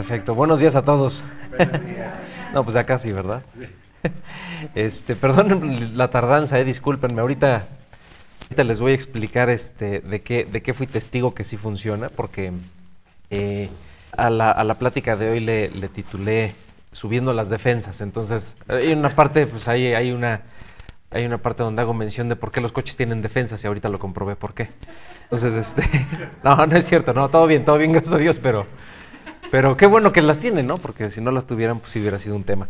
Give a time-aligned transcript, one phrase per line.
[0.00, 0.34] Perfecto.
[0.34, 1.26] Buenos días a todos.
[2.54, 3.42] no, pues acá sí, ¿verdad?
[4.74, 7.20] Este, perdón la tardanza, eh, discúlpenme.
[7.20, 7.66] Ahorita,
[8.44, 12.08] ahorita les voy a explicar este, de, qué, de qué fui testigo que sí funciona,
[12.08, 12.50] porque
[13.28, 13.68] eh,
[14.16, 16.54] a, la, a, la, plática de hoy le, le, titulé
[16.92, 18.00] Subiendo las defensas.
[18.00, 20.40] Entonces, hay una parte, pues ahí hay una,
[21.10, 23.90] hay una parte donde hago mención de por qué los coches tienen defensas y ahorita
[23.90, 24.70] lo comprobé por qué.
[25.24, 25.82] Entonces, este,
[26.42, 28.66] no, no es cierto, no, todo bien, todo bien, gracias a Dios, pero,
[29.50, 30.76] pero qué bueno que las tienen, ¿no?
[30.76, 32.68] Porque si no las tuvieran, pues sí hubiera sido un tema.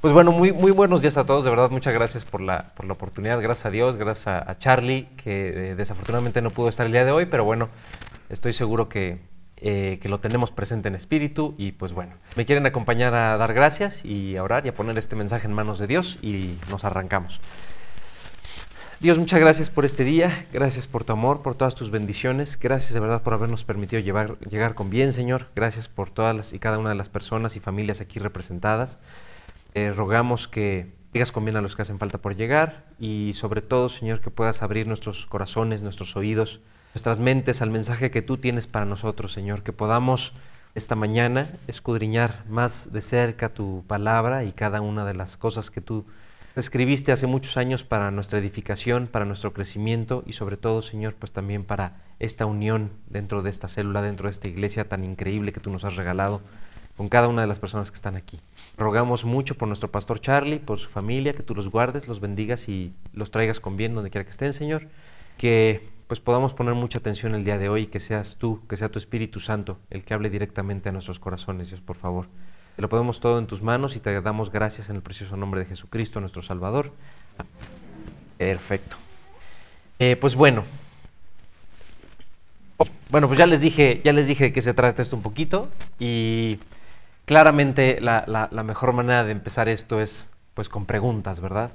[0.00, 2.86] Pues bueno, muy, muy buenos días a todos, de verdad, muchas gracias por la, por
[2.86, 6.92] la oportunidad, gracias a Dios, gracias a, Charlie, que eh, desafortunadamente no pudo estar el
[6.92, 7.68] día de hoy, pero bueno,
[8.28, 9.20] estoy seguro que,
[9.58, 13.54] eh, que lo tenemos presente en espíritu y pues bueno, me quieren acompañar a dar
[13.54, 16.84] gracias y a orar y a poner este mensaje en manos de Dios y nos
[16.84, 17.40] arrancamos.
[19.02, 22.94] Dios, muchas gracias por este día, gracias por tu amor, por todas tus bendiciones, gracias
[22.94, 26.78] de verdad por habernos permitido llegar con bien, Señor, gracias por todas las, y cada
[26.78, 29.00] una de las personas y familias aquí representadas.
[29.74, 33.60] Eh, rogamos que digas con bien a los que hacen falta por llegar y sobre
[33.60, 36.60] todo, Señor, que puedas abrir nuestros corazones, nuestros oídos,
[36.94, 40.32] nuestras mentes al mensaje que tú tienes para nosotros, Señor, que podamos
[40.76, 45.80] esta mañana escudriñar más de cerca tu palabra y cada una de las cosas que
[45.80, 46.04] tú
[46.56, 51.32] escribiste hace muchos años para nuestra edificación, para nuestro crecimiento y sobre todo, Señor, pues
[51.32, 55.60] también para esta unión dentro de esta célula, dentro de esta iglesia tan increíble que
[55.60, 56.40] tú nos has regalado
[56.96, 58.38] con cada una de las personas que están aquí.
[58.76, 62.68] Rogamos mucho por nuestro pastor Charlie, por su familia, que tú los guardes, los bendigas
[62.68, 64.88] y los traigas con bien donde quiera que estén, Señor.
[65.38, 68.90] Que pues podamos poner mucha atención el día de hoy, que seas tú, que sea
[68.90, 72.26] tu Espíritu Santo el que hable directamente a nuestros corazones, Dios, por favor.
[72.76, 75.66] Lo ponemos todo en tus manos y te damos gracias en el precioso nombre de
[75.66, 76.92] Jesucristo, nuestro Salvador.
[78.38, 78.96] Perfecto.
[79.98, 80.64] Eh, pues bueno.
[83.10, 85.68] Bueno, pues ya les dije, ya les dije de qué se trata esto un poquito
[85.98, 86.58] y
[87.26, 91.70] claramente la, la, la mejor manera de empezar esto es pues con preguntas, ¿verdad?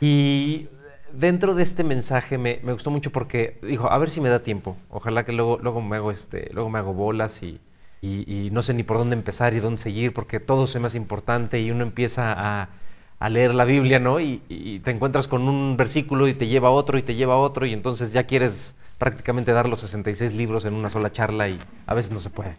[0.00, 0.68] Y
[1.12, 4.42] dentro de este mensaje me, me, gustó mucho porque dijo, a ver si me da
[4.42, 4.76] tiempo.
[4.90, 7.58] Ojalá que luego, luego me hago este, luego me hago bolas y,
[8.02, 10.88] y, y, no sé ni por dónde empezar y dónde seguir, porque todo se me
[10.88, 12.68] hace importante y uno empieza a,
[13.20, 14.18] a leer la Biblia, ¿no?
[14.18, 17.34] Y, y, te encuentras con un versículo y te lleva a otro y te lleva
[17.34, 21.48] a otro y entonces ya quieres prácticamente dar los 66 libros en una sola charla
[21.48, 22.56] y a veces no se puede.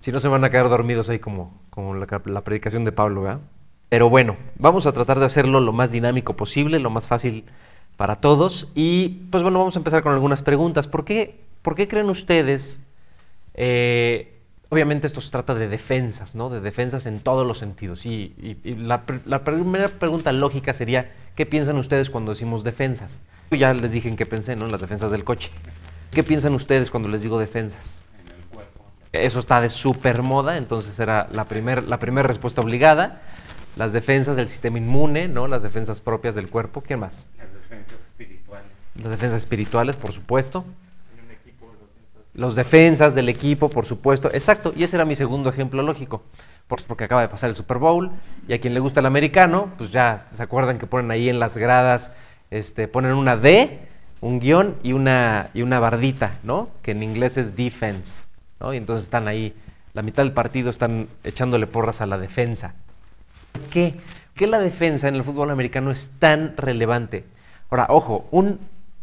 [0.00, 3.22] Si no se van a quedar dormidos ahí como, como la, la predicación de Pablo,
[3.22, 3.40] ¿verdad?
[3.88, 7.44] Pero bueno, vamos a tratar de hacerlo lo más dinámico posible, lo más fácil
[7.96, 8.72] para todos.
[8.74, 10.86] Y pues bueno, vamos a empezar con algunas preguntas.
[10.88, 12.80] ¿Por qué, por qué creen ustedes
[13.54, 14.39] eh,
[14.70, 16.48] obviamente esto se trata de defensas, ¿no?
[16.48, 18.06] De defensas en todos los sentidos.
[18.06, 23.20] Y, y, y la, la, primera pregunta lógica sería, ¿qué piensan ustedes cuando decimos defensas?
[23.50, 24.64] Yo ya les dije en qué pensé, ¿no?
[24.64, 25.50] En las defensas del coche.
[26.12, 27.96] ¿Qué piensan ustedes cuando les digo defensas?
[28.24, 28.84] En el cuerpo.
[29.12, 33.20] Eso está de súper moda, entonces era la primera la primer respuesta obligada.
[33.76, 35.46] Las defensas del sistema inmune, ¿no?
[35.46, 36.82] Las defensas propias del cuerpo.
[36.82, 37.26] ¿Qué más?
[37.38, 38.66] Las defensas espirituales.
[38.96, 40.64] Las defensas espirituales, por supuesto
[42.40, 44.30] los defensas del equipo, por supuesto.
[44.32, 46.22] Exacto, y ese era mi segundo ejemplo lógico,
[46.86, 48.10] porque acaba de pasar el Super Bowl
[48.48, 51.38] y a quien le gusta el americano, pues ya se acuerdan que ponen ahí en
[51.38, 52.12] las gradas,
[52.50, 53.80] este, ponen una D,
[54.22, 56.70] un guion y una, y una bardita, ¿no?
[56.80, 58.24] Que en inglés es defense.
[58.72, 59.54] Y entonces están ahí,
[59.92, 62.74] la mitad del partido están echándole porras a la defensa.
[63.52, 63.94] ¿Por qué?
[63.94, 67.24] ¿Por qué la defensa en el fútbol americano es tan relevante?
[67.68, 68.58] Ahora, ojo, un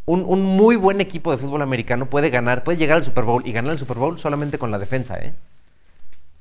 [0.08, 3.46] un, un, muy buen equipo de fútbol americano puede ganar, puede llegar al Super Bowl
[3.46, 5.34] y ganar el Super Bowl solamente con la defensa, ¿eh?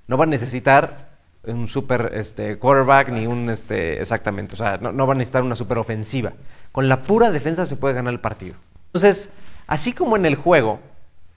[0.08, 1.10] No va a necesitar
[1.44, 5.58] un super este, quarterback ni un este, exactamente, o sea, no, va a necesitar una
[5.58, 6.32] super ofensiva.
[6.72, 8.56] Con la pura defensa se puede ganar el partido.
[8.86, 9.32] Entonces,
[9.68, 10.80] así como en el juego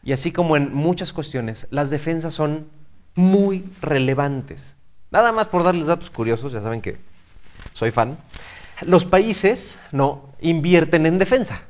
[0.05, 2.69] y así como en muchas cuestiones, las defensas son
[3.17, 4.77] muy relevantes.
[5.11, 6.97] Nada más por darles datos curiosos, ya saben que
[7.73, 8.19] soy fan.
[8.83, 11.63] Los países no invierten en defensa.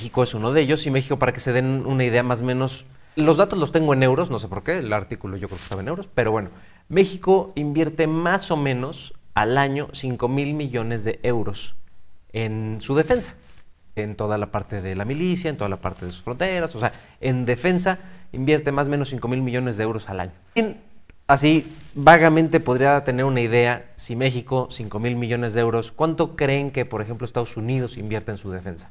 [0.00, 2.44] México es uno de ellos y México, para que se den una idea más o
[2.44, 2.86] menos,
[3.16, 5.64] los datos los tengo en euros, no sé por qué, el artículo yo creo que
[5.64, 6.48] estaba en euros, pero bueno,
[6.88, 11.74] México invierte más o menos al año 5 mil millones de euros
[12.32, 13.34] en su defensa,
[13.94, 16.80] en toda la parte de la milicia, en toda la parte de sus fronteras, o
[16.80, 17.98] sea, en defensa
[18.32, 20.32] invierte más o menos 5 mil millones de euros al año.
[21.26, 26.70] Así, vagamente podría tener una idea, si México 5 mil millones de euros, ¿cuánto creen
[26.70, 28.90] que, por ejemplo, Estados Unidos invierte en su defensa?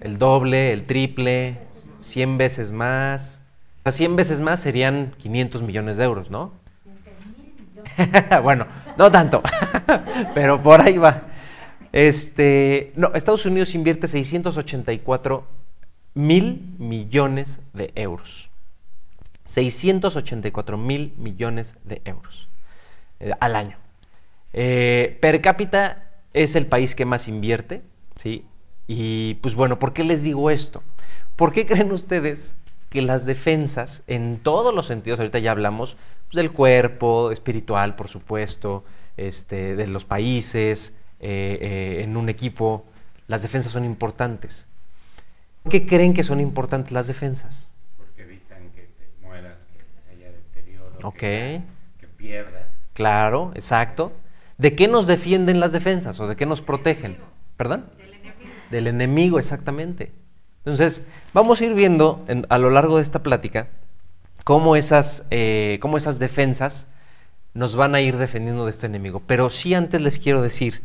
[0.00, 1.58] El doble, el triple,
[1.98, 3.42] 100 veces más.
[3.80, 6.52] O sea, 100 veces más serían 500 millones de euros, ¿no?
[8.42, 8.66] bueno,
[8.96, 9.42] no tanto,
[10.34, 11.22] pero por ahí va.
[11.92, 15.46] Este, no, Estados Unidos invierte 684
[16.14, 18.50] mil millones de euros.
[19.46, 22.48] 684 mil millones de euros
[23.18, 23.76] eh, al año.
[24.52, 27.82] Eh, per cápita es el país que más invierte,
[28.16, 28.44] ¿sí?
[28.92, 30.82] Y pues bueno, ¿por qué les digo esto?
[31.36, 32.56] ¿Por qué creen ustedes
[32.88, 35.96] que las defensas, en todos los sentidos, ahorita ya hablamos
[36.26, 38.82] pues, del cuerpo, espiritual, por supuesto,
[39.16, 42.84] este, de los países, eh, eh, en un equipo,
[43.28, 44.66] las defensas son importantes.
[45.62, 47.68] ¿Por qué creen que son importantes las defensas?
[47.96, 51.16] Porque evitan que te mueras, que haya deterioro, Ok.
[51.16, 51.62] que,
[52.00, 52.64] que pierdas.
[52.94, 54.10] Claro, exacto.
[54.58, 57.18] ¿De qué nos defienden las defensas o de qué nos protegen?
[57.56, 57.84] ¿Perdón?
[58.70, 59.38] Del enemigo.
[59.38, 60.12] Exactamente.
[60.64, 63.68] Entonces, vamos a ir viendo en- a lo largo de esta plática
[64.44, 66.86] cómo esas, eh, cómo esas defensas
[67.54, 69.22] nos van a ir defendiendo de este enemigo.
[69.26, 70.82] Pero sí antes les quiero decir,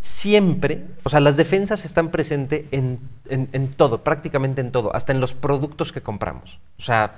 [0.00, 2.98] siempre, o sea, las defensas están presentes en,
[3.28, 6.58] en- todo, prácticamente en todo, hasta en los productos que compramos.
[6.78, 7.14] O sea,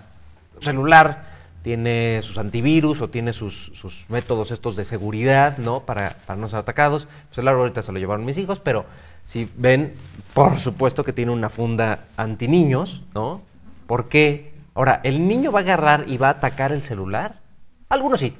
[0.61, 5.81] celular tiene sus antivirus o tiene sus, sus métodos estos de seguridad, ¿no?
[5.81, 7.09] Para, para no ser atacados.
[7.31, 8.87] El celular ahorita se lo llevaron mis hijos, pero
[9.27, 9.95] si ven,
[10.35, 13.43] por supuesto que tiene una funda anti niños, ¿no?
[13.87, 14.55] ¿Por qué?
[14.75, 17.41] Ahora, ¿el niño va a agarrar y va a atacar el celular?
[17.89, 18.37] Algunos sí.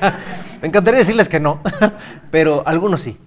[0.60, 1.60] Me encantaría decirles que no,
[2.30, 3.18] pero algunos sí.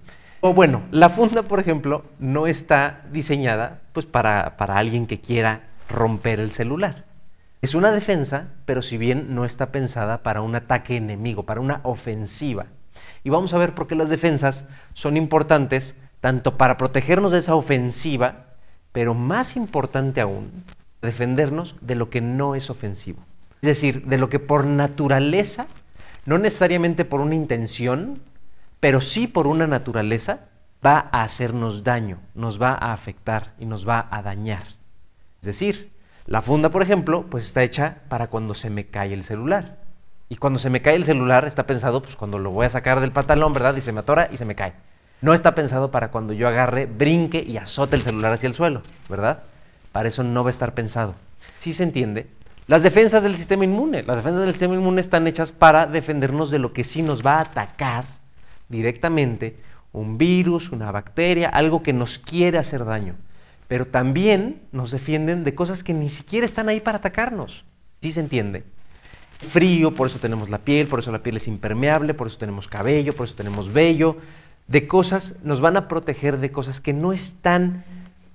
[0.41, 5.63] O bueno, la funda, por ejemplo, no está diseñada pues, para, para alguien que quiera
[5.89, 7.05] romper el celular.
[7.61, 11.81] Es una defensa, pero si bien no está pensada para un ataque enemigo, para una
[11.83, 12.67] ofensiva.
[13.23, 17.55] Y vamos a ver por qué las defensas son importantes tanto para protegernos de esa
[17.55, 18.45] ofensiva,
[18.91, 20.63] pero más importante aún,
[21.01, 23.23] defendernos de lo que no es ofensivo.
[23.61, 25.67] Es decir, de lo que por naturaleza,
[26.25, 28.19] no necesariamente por una intención,
[28.79, 30.47] pero sí por una naturaleza,
[30.85, 34.63] va a hacernos daño, nos va a afectar y nos va a dañar.
[35.41, 35.91] Es decir,
[36.25, 39.77] la funda, por ejemplo, pues está hecha para cuando se me cae el celular.
[40.29, 42.99] Y cuando se me cae el celular está pensado pues cuando lo voy a sacar
[42.99, 43.75] del pantalón, ¿verdad?
[43.75, 44.73] Y se me atora y se me cae.
[45.21, 48.81] No está pensado para cuando yo agarre, brinque y azote el celular hacia el suelo,
[49.09, 49.43] ¿verdad?
[49.91, 51.15] Para eso no va a estar pensado.
[51.59, 52.27] ¿Sí se entiende?
[52.67, 54.03] Las defensas del sistema inmune.
[54.03, 57.37] Las defensas del sistema inmune están hechas para defendernos de lo que sí nos va
[57.37, 58.05] a atacar
[58.69, 59.57] directamente,
[59.91, 63.15] un virus, una bacteria, algo que nos quiere hacer daño.
[63.67, 67.65] Pero también nos defienden de cosas que ni siquiera están ahí para atacarnos.
[68.01, 68.63] ¿Sí se entiende?
[69.39, 72.67] Frío, por eso tenemos la piel, por eso la piel es impermeable, por eso tenemos
[72.67, 74.17] cabello, por eso tenemos vello.
[74.69, 77.83] De cosas, nos van a proteger de cosas que no están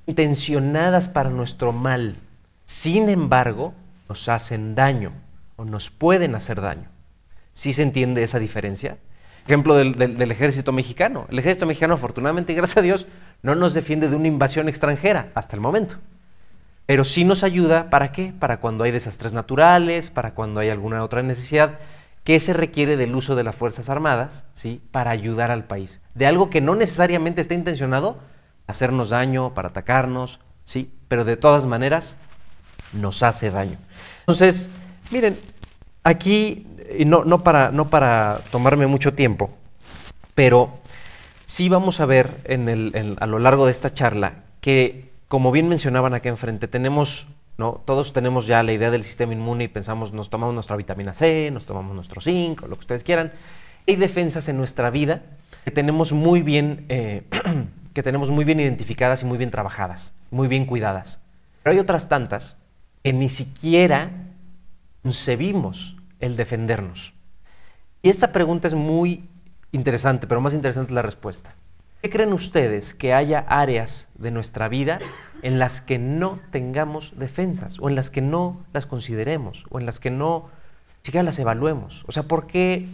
[0.06, 2.16] intencionadas para nuestro mal.
[2.64, 3.72] Sin embargo,
[4.08, 5.12] nos hacen daño
[5.54, 6.88] o nos pueden hacer daño.
[7.52, 8.98] ¿Sí se entiende esa diferencia?
[9.46, 9.94] Ejemplo del,
[10.32, 11.26] ejército mexicano.
[11.30, 13.06] El ejército mexicano, afortunadamente y gracias a Dios,
[13.42, 15.98] no nos defiende de una invasión extranjera hasta el momento.
[16.84, 18.32] Pero sí nos ayuda, ¿para qué?
[18.36, 21.78] Para cuando hay desastres naturales, para cuando hay alguna otra necesidad,
[22.24, 24.80] que se requiere del uso de las Fuerzas Armadas, ¿sí?
[24.90, 26.00] Para ayudar al país.
[26.14, 28.18] De algo que no necesariamente está intencionado
[28.66, 30.90] hacernos daño, para atacarnos, ¿sí?
[31.08, 32.16] Pero de todas maneras
[32.94, 33.76] nos hace daño.
[34.20, 34.70] Entonces,
[35.10, 35.38] miren,
[36.02, 36.66] aquí,
[37.04, 39.50] no, no, para, no para tomarme mucho tiempo,
[40.34, 40.78] pero
[41.44, 45.68] sí vamos a ver en el- a lo largo de esta charla que, como bien
[45.68, 47.26] mencionaban acá enfrente, tenemos,
[47.58, 47.82] ¿no?
[47.84, 51.50] Todos tenemos ya la idea del sistema inmune y pensamos, nos tomamos nuestra vitamina C,
[51.52, 53.32] nos tomamos nuestro zinc, lo que ustedes quieran.
[53.86, 55.22] Hay defensas en nuestra vida
[55.64, 57.22] que tenemos muy bien, eh,
[57.94, 61.22] que tenemos muy bien identificadas y muy bien trabajadas, muy bien cuidadas.
[61.62, 62.58] Pero hay otras tantas
[63.02, 64.10] que ni siquiera
[65.02, 67.14] concebimos el defendernos.
[68.02, 69.28] Y esta pregunta es muy
[69.72, 71.54] interesante, pero más interesante es la respuesta.
[72.04, 74.98] ¿Qué creen ustedes que haya áreas de nuestra vida
[75.40, 79.86] en las que no tengamos defensas o en las que no las consideremos o en
[79.86, 80.50] las que no
[81.02, 82.04] siquiera las evaluemos?
[82.06, 82.86] O sea, ¿por qué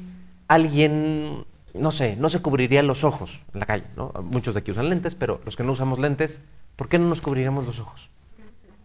[0.47, 3.85] alguien, no sé, no se cubriría los ojos en la calle?
[3.97, 4.13] ¿no?
[4.23, 6.41] Muchos de aquí usan lentes, pero los que no usamos lentes,
[6.77, 8.11] ¿por qué no nos cubriríamos los ojos?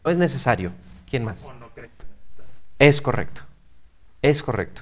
[0.03, 0.71] No es necesario.
[1.07, 1.45] ¿Quién más?
[1.45, 3.43] ¿O no crees que Es correcto.
[4.23, 4.81] Es correcto.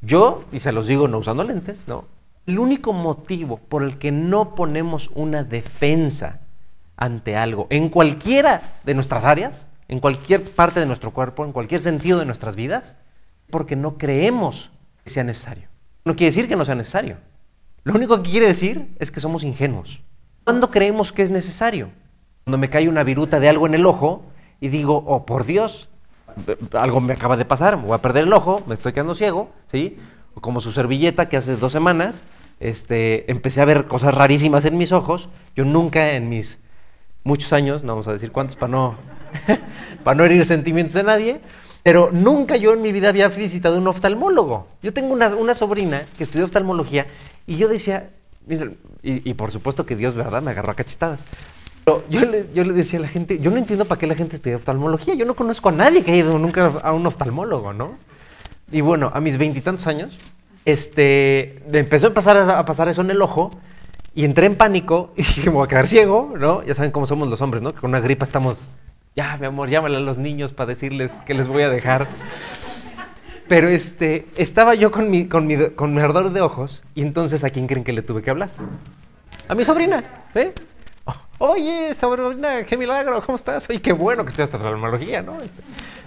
[0.00, 2.04] Yo, y se los digo no usando lentes, ¿no?
[2.50, 6.40] El único motivo por el que no ponemos una defensa
[6.96, 11.80] ante algo, en cualquiera de nuestras áreas, en cualquier parte de nuestro cuerpo, en cualquier
[11.80, 12.96] sentido de nuestras vidas,
[13.50, 14.72] porque no creemos
[15.04, 15.68] que sea necesario.
[16.04, 17.18] No quiere decir que no sea necesario.
[17.84, 20.02] Lo único que quiere decir es que somos ingenuos.
[20.42, 21.90] ¿Cuándo creemos que es necesario?
[22.42, 24.24] Cuando me cae una viruta de algo en el ojo
[24.60, 25.88] y digo, oh por Dios,
[26.72, 29.50] algo me acaba de pasar, me voy a perder el ojo, me estoy quedando ciego,
[29.68, 29.98] ¿sí?
[30.40, 32.24] Como su servilleta que hace dos semanas,
[32.60, 35.30] este, empecé a ver cosas rarísimas en mis ojos.
[35.56, 36.60] Yo nunca en mis
[37.24, 38.96] muchos años, no vamos a decir cuántos para no,
[40.24, 41.40] herir sentimientos de nadie,
[41.82, 44.68] Pero nunca yo en mi vida había visitado un oftalmólogo.
[44.82, 47.06] Yo tengo una, sobrina que estudió oftalmología
[47.46, 48.10] y yo decía,
[49.02, 50.42] y, por supuesto que Dios, ¿verdad?
[50.42, 51.24] Me agarró a cachetadas.
[51.84, 52.20] Pero yo
[52.52, 55.14] yo le decía a la gente, yo no entiendo para qué la gente estudia oftalmología.
[55.14, 57.96] Yo no conozco a nadie que haya ido nunca a un oftalmólogo, ¿no?
[58.70, 60.18] Y bueno, a mis veintitantos años,
[60.64, 63.50] este, empezó a pasar, a pasar eso en el ojo
[64.14, 66.62] y entré en pánico y dije, me voy a quedar ciego, ¿no?
[66.64, 67.72] Ya saben cómo somos los hombres, ¿no?
[67.72, 68.68] Que con una gripa estamos,
[69.14, 72.06] ya, mi amor, llámale a los niños para decirles que les voy a dejar.
[73.48, 77.42] Pero este, estaba yo con mi, con, mi, con mi ardor de ojos y entonces
[77.42, 78.50] ¿a quién creen que le tuve que hablar?
[79.48, 80.52] A mi sobrina, ¿eh?
[81.38, 83.68] Oye, sobrina, qué milagro, ¿cómo estás?
[83.70, 85.40] Oye, qué bueno que estudias oftalmología, ¿no?
[85.40, 85.62] Este,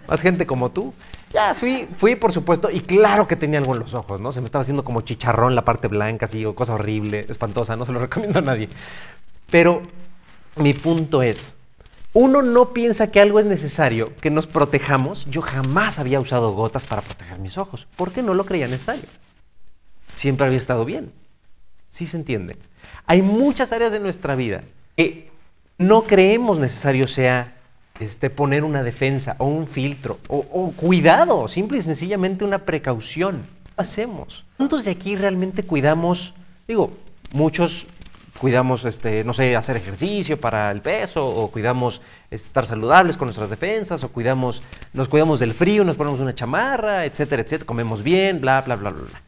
[0.07, 0.93] más gente como tú.
[1.31, 4.31] Ya fui, fui, por supuesto, y claro que tenía algo en los ojos, ¿no?
[4.31, 7.85] Se me estaba haciendo como chicharrón la parte blanca, así, o cosa horrible, espantosa, no
[7.85, 8.69] se lo recomiendo a nadie.
[9.49, 9.81] Pero
[10.57, 11.55] mi punto es,
[12.13, 15.25] uno no piensa que algo es necesario, que nos protejamos.
[15.25, 19.05] Yo jamás había usado gotas para proteger mis ojos, porque no lo creía necesario.
[20.15, 21.11] Siempre había estado bien.
[21.89, 22.57] ¿Sí se entiende?
[23.07, 24.63] Hay muchas áreas de nuestra vida
[24.95, 25.31] que
[25.79, 27.57] no creemos necesario sea
[27.99, 33.45] este, poner una defensa o un filtro o, o cuidado, simple y sencillamente una precaución.
[33.63, 34.45] ¿Qué hacemos?
[34.57, 36.33] ¿Cuántos de aquí realmente cuidamos?
[36.67, 36.91] Digo,
[37.33, 37.87] muchos
[38.39, 43.27] cuidamos, este, no sé, hacer ejercicio para el peso, o cuidamos este, estar saludables con
[43.27, 48.03] nuestras defensas, o cuidamos, nos cuidamos del frío, nos ponemos una chamarra, etcétera, etcétera, comemos
[48.03, 49.21] bien, bla, bla, bla, bla, bla.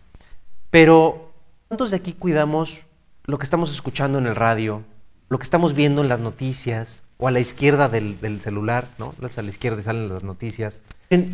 [0.70, 1.32] Pero,
[1.70, 2.80] ¿cuántos de aquí cuidamos
[3.24, 4.84] lo que estamos escuchando en el radio,
[5.30, 9.14] lo que estamos viendo en las noticias, o a la izquierda del, celular, ¿no?
[9.22, 10.82] A la izquierda salen las noticias.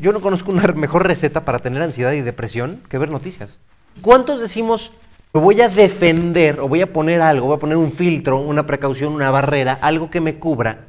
[0.01, 3.59] Yo no conozco una mejor receta para tener ansiedad y depresión que ver noticias.
[4.01, 4.91] ¿Cuántos decimos,
[5.33, 8.67] me voy a defender o voy a poner algo, voy a poner un filtro, una
[8.67, 10.87] precaución, una barrera, algo que me cubra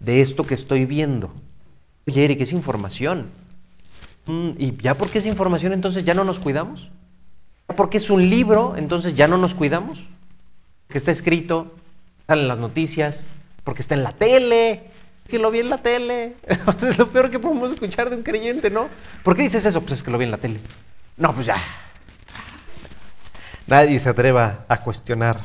[0.00, 1.32] de esto que estoy viendo?
[2.06, 3.26] Oye, Eric, es información.
[4.26, 6.90] Mm, ¿Y ya porque es información entonces ya no nos cuidamos?
[7.68, 10.02] ¿Ya porque es un libro entonces ya no nos cuidamos?
[10.88, 11.72] Que está escrito,
[12.26, 13.28] salen las noticias,
[13.64, 14.82] porque está en la tele,
[15.28, 16.34] que lo vi en la tele.
[16.88, 18.88] es lo peor que podemos escuchar de un creyente, ¿no?
[19.22, 19.80] ¿Por qué dices eso?
[19.80, 20.60] Pues es que lo vi en la tele.
[21.16, 21.56] No, pues ya.
[23.66, 25.40] Nadie se atreva a cuestionar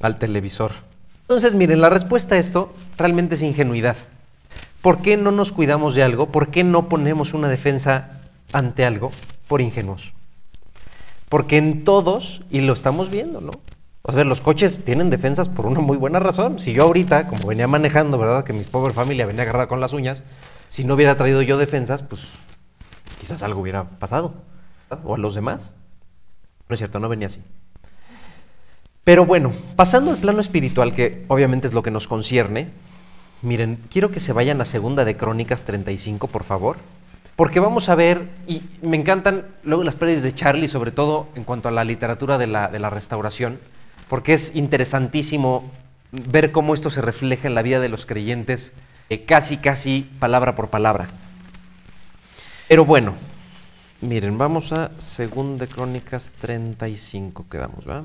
[0.00, 0.72] al televisor.
[1.22, 3.96] Entonces, miren, la respuesta a esto realmente es ingenuidad.
[4.80, 6.32] ¿Por qué no nos cuidamos de algo?
[6.32, 9.10] ¿Por qué no ponemos una defensa ante algo?
[9.46, 10.14] Por ingenuos.
[11.28, 13.52] Porque en todos, y lo estamos viendo, ¿no?
[14.08, 16.58] O sea, los coches tienen defensas por una muy buena razón.
[16.58, 18.42] Si yo ahorita, como venía manejando, ¿verdad?
[18.42, 20.22] Que mi pobre familia venía agarrada con las uñas,
[20.70, 22.22] si no hubiera traído yo defensas, pues
[23.20, 24.32] quizás algo hubiera pasado.
[24.88, 25.04] ¿verdad?
[25.04, 25.74] O a los demás.
[26.70, 27.42] No es cierto, no venía así.
[29.04, 32.70] Pero bueno, pasando al plano espiritual, que obviamente es lo que nos concierne,
[33.42, 36.78] miren, quiero que se vayan a Segunda de Crónicas 35, por favor.
[37.36, 41.44] Porque vamos a ver, y me encantan luego las prédicas de Charlie, sobre todo en
[41.44, 43.58] cuanto a la literatura de la, de la restauración,
[44.08, 45.70] porque es interesantísimo
[46.12, 48.72] ver cómo esto se refleja en la vida de los creyentes,
[49.10, 51.08] eh, casi, casi palabra por palabra.
[52.68, 53.14] Pero bueno,
[54.00, 58.04] miren, vamos a Segunda de Crónicas 35, quedamos, ¿verdad?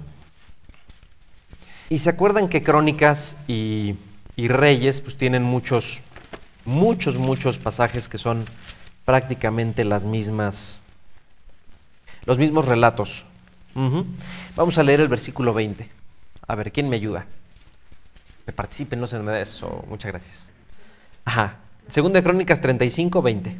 [1.90, 3.96] Y se acuerdan que Crónicas y,
[4.36, 6.02] y Reyes pues tienen muchos,
[6.66, 8.46] muchos, muchos pasajes que son
[9.06, 10.80] prácticamente las mismas,
[12.26, 13.26] los mismos relatos.
[13.75, 14.06] Ujú.
[14.56, 15.89] Vamos a leer el versículo 20.
[16.48, 17.25] A ver, ¿quién me ayuda?
[18.46, 19.84] Que participen, no se me da eso.
[19.88, 20.50] Muchas gracias.
[21.25, 21.58] Ajá.
[21.88, 23.58] Segunda de Crónicas 35, 20.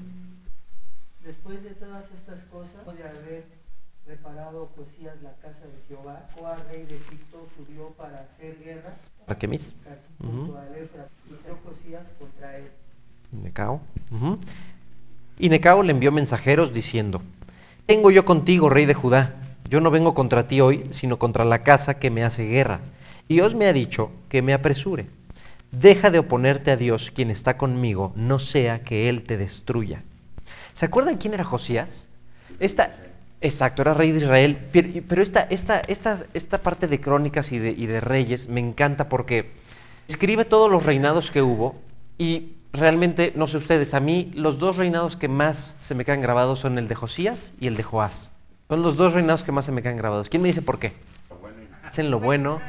[1.26, 3.46] Después de todas estas cosas, de haber
[4.08, 8.94] reparado Josías la casa de Jehová, Joa, rey de Egipto, subió para hacer guerra
[10.20, 10.56] Ujú.
[10.58, 12.70] al Éufrates, y Josías contra él.
[13.32, 13.82] Necao.
[14.12, 14.38] Ujú.
[15.40, 17.22] Y Necao le envió mensajeros diciendo,
[17.86, 19.34] Tengo yo contigo, rey de Judá.
[19.70, 22.82] Yo no vengo contra ti hoy, sino contra la casa que me hace guerra.
[23.28, 25.08] Y Dios me ha dicho que me apresure.
[25.72, 30.04] Deja de oponerte a Dios, quien está conmigo, no sea que Él te destruya.
[30.74, 32.10] ¿Se acuerdan quién era Josías?
[32.60, 32.96] Esta,
[33.42, 34.58] exacto, era rey de Israel.
[34.72, 38.60] Pero pero esta, esta, esta, esta parte de crónicas y de, y de reyes me
[38.60, 39.52] encanta porque
[40.08, 41.76] escribe todos los reinados que hubo
[42.18, 46.22] y realmente, no sé ustedes, a mí los dos reinados que más se me quedan
[46.22, 48.33] grabados son el de Josías y el de Joás.
[48.74, 50.30] Son los dos reinados que más se me quedan grabados.
[50.30, 50.94] ¿Quién me dice por qué?
[51.88, 52.60] Hacen lo bueno.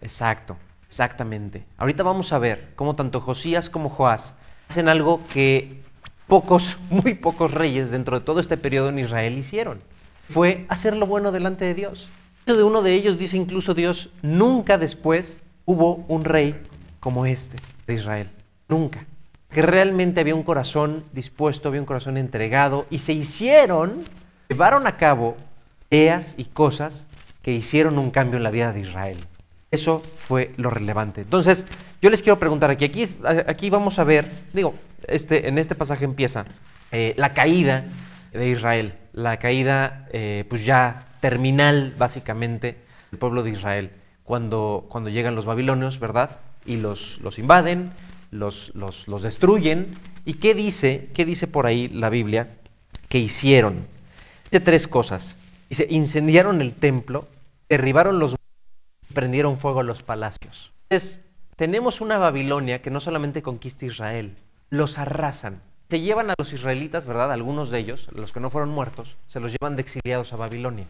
[0.00, 0.56] Exacto,
[0.88, 1.66] exactamente.
[1.76, 4.34] Ahorita vamos a ver cómo tanto Josías como Joás
[4.70, 5.82] hacen algo que
[6.28, 9.82] pocos, muy pocos reyes dentro de todo este periodo en Israel hicieron.
[10.30, 12.08] Fue hacer lo bueno delante de Dios.
[12.46, 16.58] De uno de ellos dice incluso Dios, nunca después hubo un rey
[17.00, 18.30] como este de Israel.
[18.66, 19.04] Nunca.
[19.50, 24.02] que realmente había un corazón dispuesto, había un corazón entregado y se hicieron,
[24.52, 25.38] llevaron a cabo
[25.90, 27.06] ideas y cosas
[27.40, 29.16] que hicieron un cambio en la vida de Israel.
[29.70, 31.22] Eso fue lo relevante.
[31.22, 31.66] Entonces,
[32.02, 33.02] yo les quiero preguntar aquí, aquí,
[33.46, 34.74] aquí vamos a ver, digo,
[35.08, 36.44] este, en este pasaje empieza
[36.90, 37.86] eh, la caída
[38.30, 42.76] de Israel, la caída eh, pues ya terminal básicamente
[43.10, 43.90] del pueblo de Israel,
[44.22, 46.40] cuando, cuando llegan los babilonios, ¿verdad?
[46.66, 47.92] Y los, los invaden,
[48.30, 49.94] los, los, los destruyen.
[50.26, 52.50] ¿Y qué dice, qué dice por ahí la Biblia
[53.08, 53.91] que hicieron?
[54.52, 55.38] Dice tres cosas.
[55.70, 57.26] Dice, incendiaron el templo,
[57.70, 60.74] derribaron los y prendieron fuego a los palacios.
[60.90, 64.36] Entonces, tenemos una Babilonia que no solamente conquista Israel,
[64.68, 65.62] los arrasan.
[65.88, 67.32] Se llevan a los israelitas, ¿verdad?
[67.32, 70.84] Algunos de ellos, los que no fueron muertos, se los llevan de exiliados a Babilonia.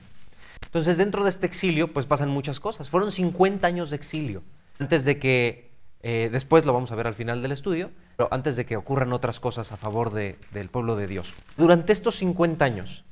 [0.64, 2.88] Entonces, dentro de este exilio, pues pasan muchas cosas.
[2.88, 4.42] Fueron 50 años de exilio,
[4.80, 5.70] antes de que,
[6.02, 9.12] eh, después lo vamos a ver al final del estudio, pero antes de que ocurran
[9.12, 11.32] otras cosas a favor de, del pueblo de Dios.
[11.56, 13.04] Durante estos 50 años,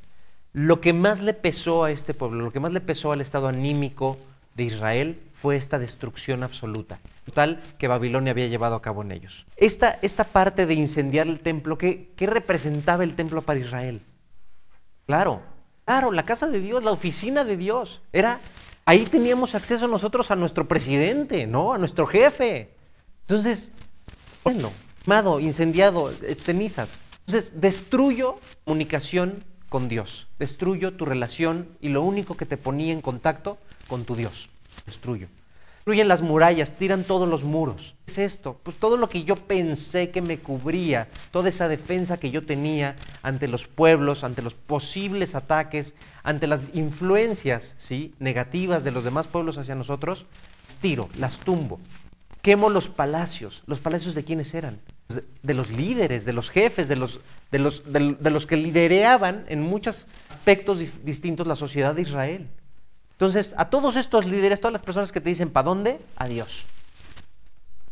[0.53, 3.49] lo que más le pesó a este pueblo, lo que más le pesó al estado
[3.49, 4.17] anímico
[4.57, 9.47] de Israel fue esta destrucción absoluta, total que Babilonia había llevado a cabo en ellos.
[9.57, 14.03] Esta, esta parte de incendiar el templo, ¿qué, ¿qué representaba el templo para Israel?
[15.07, 15.41] Claro,
[15.85, 18.03] claro, la casa de Dios, la oficina de Dios.
[18.13, 18.41] Era,
[18.85, 21.73] ahí teníamos acceso nosotros a nuestro presidente, ¿no?
[21.73, 22.75] A nuestro jefe.
[23.23, 23.73] Entonces,
[24.45, 24.73] bueno,
[25.05, 27.01] quemado, incendiado, eh, cenizas.
[27.27, 33.01] Entonces, destruyo comunicación con Dios, destruyo tu relación y lo único que te ponía en
[33.01, 33.57] contacto
[33.89, 34.51] con tu Dios.
[34.85, 35.29] Destruyo.
[35.77, 37.95] Destruyen las murallas, tiran todos los muros.
[38.05, 38.61] ¿Qué es esto?
[38.63, 42.97] Pues todo lo que yo pensé que me cubría, toda esa defensa que yo tenía
[43.23, 48.13] ante los pueblos, ante los posibles ataques, ante las influencias ¿sí?
[48.19, 50.27] negativas de los demás pueblos hacia nosotros,
[50.67, 51.81] las tiro, las tumbo.
[52.43, 53.63] Quemo los palacios.
[53.67, 54.81] ¿Los palacios de quiénes eran?
[55.43, 57.21] De los líderes, de los jefes, de los,
[57.51, 62.49] de los, de, los que lideraban en muchos aspectos distintos la sociedad de Israel.
[63.13, 66.01] Entonces, a todos estos líderes, todas las personas que te dicen, ¿para dónde?
[66.17, 66.65] Adiós.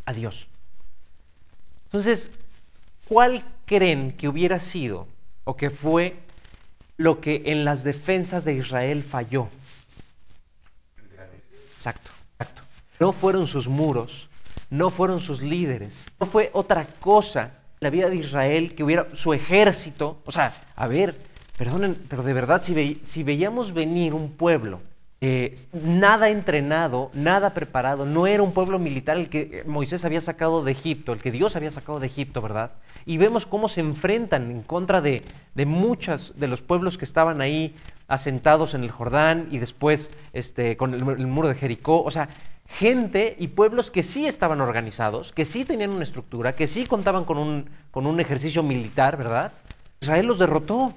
[0.05, 0.47] Adiós.
[1.85, 2.31] Entonces,
[3.07, 5.07] ¿cuál creen que hubiera sido
[5.43, 6.19] o que fue
[6.97, 9.49] lo que en las defensas de Israel falló?
[11.75, 12.61] Exacto, exacto.
[12.99, 14.28] No fueron sus muros,
[14.69, 19.33] no fueron sus líderes, no fue otra cosa la vida de Israel que hubiera su
[19.33, 20.21] ejército.
[20.25, 21.15] O sea, a ver,
[21.57, 24.81] perdonen, pero de verdad, si, si veíamos venir un pueblo
[25.21, 30.63] eh, nada entrenado, nada preparado, no era un pueblo militar el que Moisés había sacado
[30.63, 32.71] de Egipto, el que Dios había sacado de Egipto, ¿verdad?
[33.05, 35.21] Y vemos cómo se enfrentan en contra de,
[35.55, 37.75] de muchos de los pueblos que estaban ahí
[38.07, 42.29] asentados en el Jordán y después este, con el, el muro de Jericó, o sea,
[42.69, 47.25] gente y pueblos que sí estaban organizados, que sí tenían una estructura, que sí contaban
[47.25, 49.51] con un, con un ejercicio militar, ¿verdad?
[50.01, 50.93] Israel los derrotó.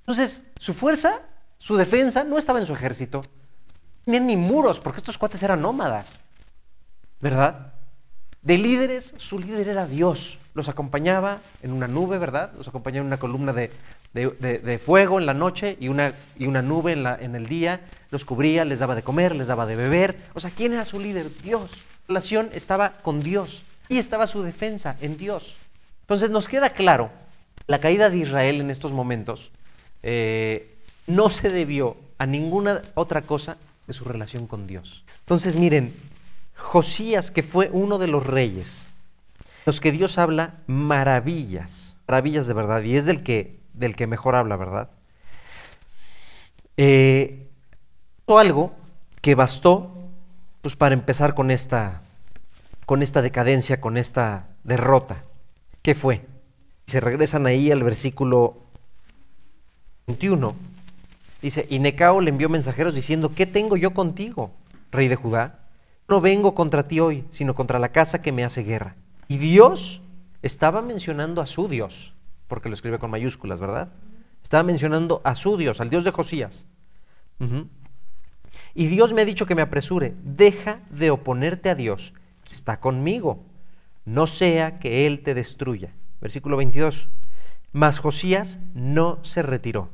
[0.00, 1.20] Entonces, su fuerza
[1.64, 3.22] su defensa no estaba en su ejército.
[3.22, 6.20] No tenían ni muros, porque estos cuates eran nómadas.
[7.22, 7.72] ¿Verdad?
[8.42, 10.38] De líderes, su líder era Dios.
[10.52, 12.52] Los acompañaba en una nube, ¿verdad?
[12.54, 13.70] Los acompañaba en una columna de,
[14.14, 17.80] de, fuego en la noche y una, y una nube en, la, en el día.
[18.10, 20.16] Los cubría, les daba de comer, les daba de beber.
[20.34, 21.30] O sea, ¿quién era su líder?
[21.42, 21.72] Dios.
[22.06, 23.62] La relación estaba con Dios.
[23.88, 25.56] Y estaba su defensa en Dios.
[26.02, 27.10] Entonces nos queda claro,
[27.66, 29.50] la caída de Israel en estos momentos
[30.02, 35.04] eh, no se debió a ninguna otra cosa de su relación con Dios.
[35.20, 35.94] Entonces miren,
[36.54, 38.86] Josías, que fue uno de los reyes,
[39.66, 44.34] los que Dios habla maravillas, maravillas de verdad, y es del que, del que mejor
[44.34, 44.90] habla, ¿verdad?
[46.76, 47.48] Eh,
[48.26, 48.72] algo
[49.20, 50.10] que bastó
[50.62, 52.02] pues, para empezar con esta,
[52.86, 55.24] con esta decadencia, con esta derrota.
[55.82, 56.26] ¿Qué fue?
[56.86, 58.56] Se regresan ahí al versículo
[60.06, 60.74] 21
[61.44, 64.50] Dice, y Necao le envió mensajeros diciendo, ¿qué tengo yo contigo,
[64.90, 65.58] rey de Judá?
[66.08, 68.96] No vengo contra ti hoy, sino contra la casa que me hace guerra.
[69.28, 70.00] Y Dios
[70.40, 72.13] estaba mencionando a su Dios,
[72.54, 73.92] porque lo escribe con mayúsculas, ¿verdad?
[74.42, 76.66] Estaba mencionando a su Dios, al Dios de Josías.
[78.74, 82.14] Y Dios me ha dicho que me apresure, deja de oponerte a Dios,
[82.44, 83.44] que está conmigo,
[84.04, 85.92] no sea que Él te destruya.
[86.20, 87.08] Versículo 22.
[87.72, 89.90] Mas Josías no se retiró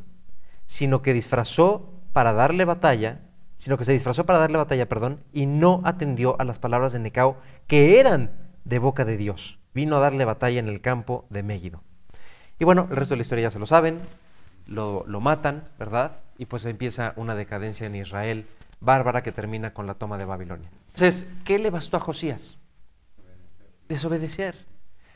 [0.71, 3.23] sino que disfrazó para darle batalla,
[3.57, 7.01] sino que se disfrazó para darle batalla, perdón, y no atendió a las palabras de
[7.01, 8.31] Necao, que eran
[8.65, 9.59] de boca de Dios.
[9.75, 11.83] Vino a darle batalla en el campo de Megiddo.
[12.61, 13.99] Y bueno, el resto de la historia ya se lo saben,
[14.67, 16.19] lo, lo matan, ¿verdad?
[16.39, 18.47] Y pues empieza una decadencia en Israel
[18.81, 20.69] bárbara que termina con la toma de Babilonia.
[20.95, 22.57] Entonces, ¿qué le bastó a Josías?
[23.89, 24.55] Desobedecer.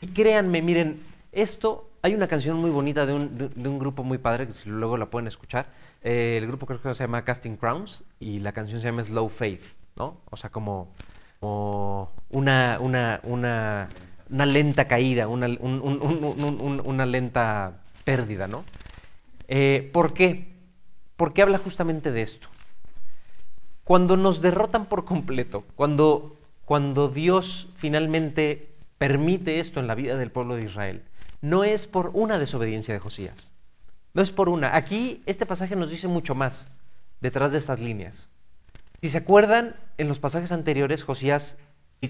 [0.01, 4.17] Y créanme, miren, esto, hay una canción muy bonita de un, de- un grupo muy
[4.17, 5.67] padre, que luego la pueden escuchar.
[6.01, 9.29] Eh, el grupo creo que se llama Casting Crowns y la canción se llama Slow
[9.29, 9.63] Faith,
[9.95, 10.17] ¿no?
[10.29, 10.93] O sea, como,
[11.39, 13.87] como una, una, una,
[14.29, 18.63] una lenta caída, una, un- un- un- un- un- una lenta pérdida, ¿no?
[19.47, 20.53] Eh, ¿Por qué?
[21.15, 22.47] Porque habla justamente de esto.
[23.83, 30.31] Cuando nos derrotan por completo, cuando, cuando Dios finalmente permite esto en la vida del
[30.31, 31.03] pueblo de Israel,
[31.41, 33.51] no es por una desobediencia de Josías.
[34.15, 34.75] No es por una.
[34.75, 36.67] Aquí este pasaje nos dice mucho más
[37.21, 38.29] detrás de estas líneas.
[39.01, 41.57] Si se acuerdan, en los pasajes anteriores Josías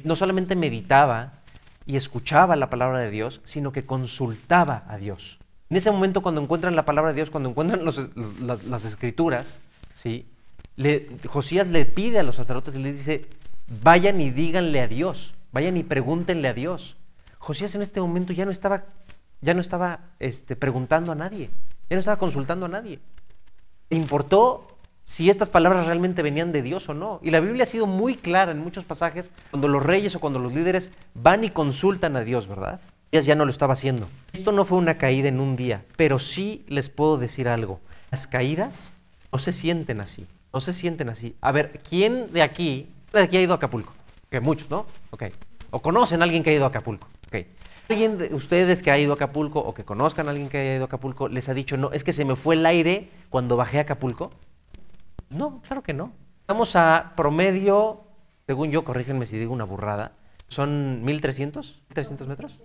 [0.03, 1.41] no solamente meditaba
[1.85, 5.39] y escuchaba la palabra de Dios, sino que consultaba a Dios.
[5.69, 9.61] En ese momento, cuando encuentran la palabra de Dios, cuando encuentran las, escrituras,
[9.93, 10.27] ¿sí?
[11.27, 13.25] Josías le pide a los sacerdotes y les dice,
[13.81, 16.97] vayan y díganle a Dios, vayan y pregúntenle a Dios.
[17.39, 18.85] Josías en este momento ya no estaba,
[19.41, 21.49] ya no estaba este, preguntando a nadie,
[21.89, 22.99] ya no estaba consultando a nadie.
[23.89, 24.74] Importó
[25.05, 27.19] si estas palabras realmente venían de Dios o no.
[27.23, 30.39] Y la Biblia ha sido muy clara en muchos pasajes cuando los reyes o cuando
[30.39, 32.81] los líderes van y consultan a Dios, ¿verdad?
[33.11, 34.07] Ellas ya no lo estaba haciendo.
[34.33, 37.79] Esto no fue una caída en un día, pero sí les puedo decir algo.
[38.11, 38.91] Las caídas
[39.31, 41.35] no se sienten así, no se sienten así.
[41.39, 43.93] A ver, ¿quién de aquí, de aquí ha ido a Acapulco?
[44.29, 44.87] Que muchos, ¿no?
[45.11, 45.25] Ok.
[45.69, 47.07] O conocen a alguien que ha ido a Acapulco.
[47.27, 47.45] Ok.
[47.87, 50.75] ¿Alguien de ustedes que ha ido a Acapulco o que conozcan a alguien que haya
[50.75, 53.55] ido a Acapulco les ha dicho, no, es que se me fue el aire cuando
[53.55, 54.31] bajé a Acapulco?
[55.35, 56.11] No, claro que no.
[56.41, 58.03] Estamos a promedio,
[58.47, 60.13] según yo, corrígenme si digo una burrada,
[60.47, 61.81] ¿son 1300?
[61.93, 62.59] ¿1300 metros?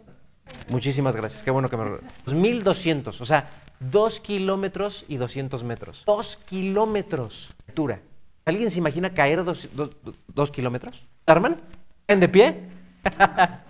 [0.68, 1.84] Muchísimas gracias, qué bueno que me...
[1.84, 2.00] lo-
[2.32, 3.48] 1200, o sea,
[3.80, 6.02] 2 kilómetros y 200 metros.
[6.06, 8.00] 2 kilómetros de altura.
[8.44, 11.06] ¿Alguien se imagina caer 2 kilómetros?
[11.26, 11.60] ¿Arman?
[12.08, 12.60] ¿En de pie?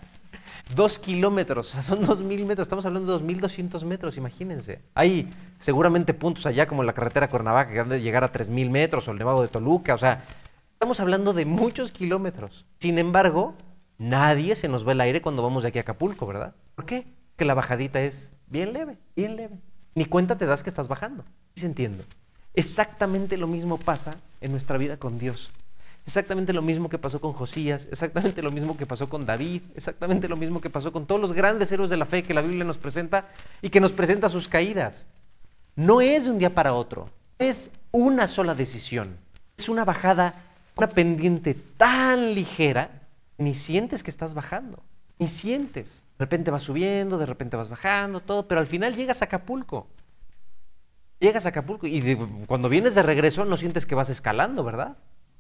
[0.75, 4.81] Dos kilómetros, o son dos mil metros, estamos hablando de dos mil doscientos metros, imagínense.
[4.95, 5.29] Hay
[5.59, 9.09] seguramente puntos allá como la carretera Cuernavaca que han de llegar a tres mil metros
[9.09, 10.25] o el Nevado de Toluca, o sea,
[10.73, 12.67] estamos hablando de muchos kilómetros.
[12.79, 13.55] Sin embargo,
[13.99, 16.55] nadie se nos va el aire cuando vamos de aquí a Acapulco, ¿verdad?
[16.77, 17.07] ¿Por qué?
[17.37, 19.59] Que la bajadita es bien leve, bien leve.
[19.97, 21.25] Ni cuenta te das que estás bajando.
[21.55, 22.05] ¿Sí se entiende?
[22.55, 25.51] Exactamente lo mismo pasa en nuestra vida con Dios.
[26.11, 30.27] Exactamente lo mismo que pasó con Josías, exactamente lo mismo que pasó con David, exactamente
[30.27, 32.65] lo mismo que pasó con todos los grandes héroes de la fe que la Biblia
[32.65, 33.29] nos presenta
[33.63, 35.07] y que nos presenta sus caídas.
[35.77, 39.19] No es de un día para otro, es una sola decisión.
[39.57, 40.35] Es una bajada,
[40.77, 42.91] una pendiente tan ligera,
[43.39, 44.83] ni sientes que estás bajando,
[45.21, 46.03] ni sientes.
[46.19, 49.87] De repente vas subiendo, de repente vas bajando, todo, pero al final llegas a Acapulco.
[51.21, 52.17] Llegas a Acapulco y de-
[52.49, 54.97] cuando vienes de regreso no sientes que vas escalando, ¿verdad?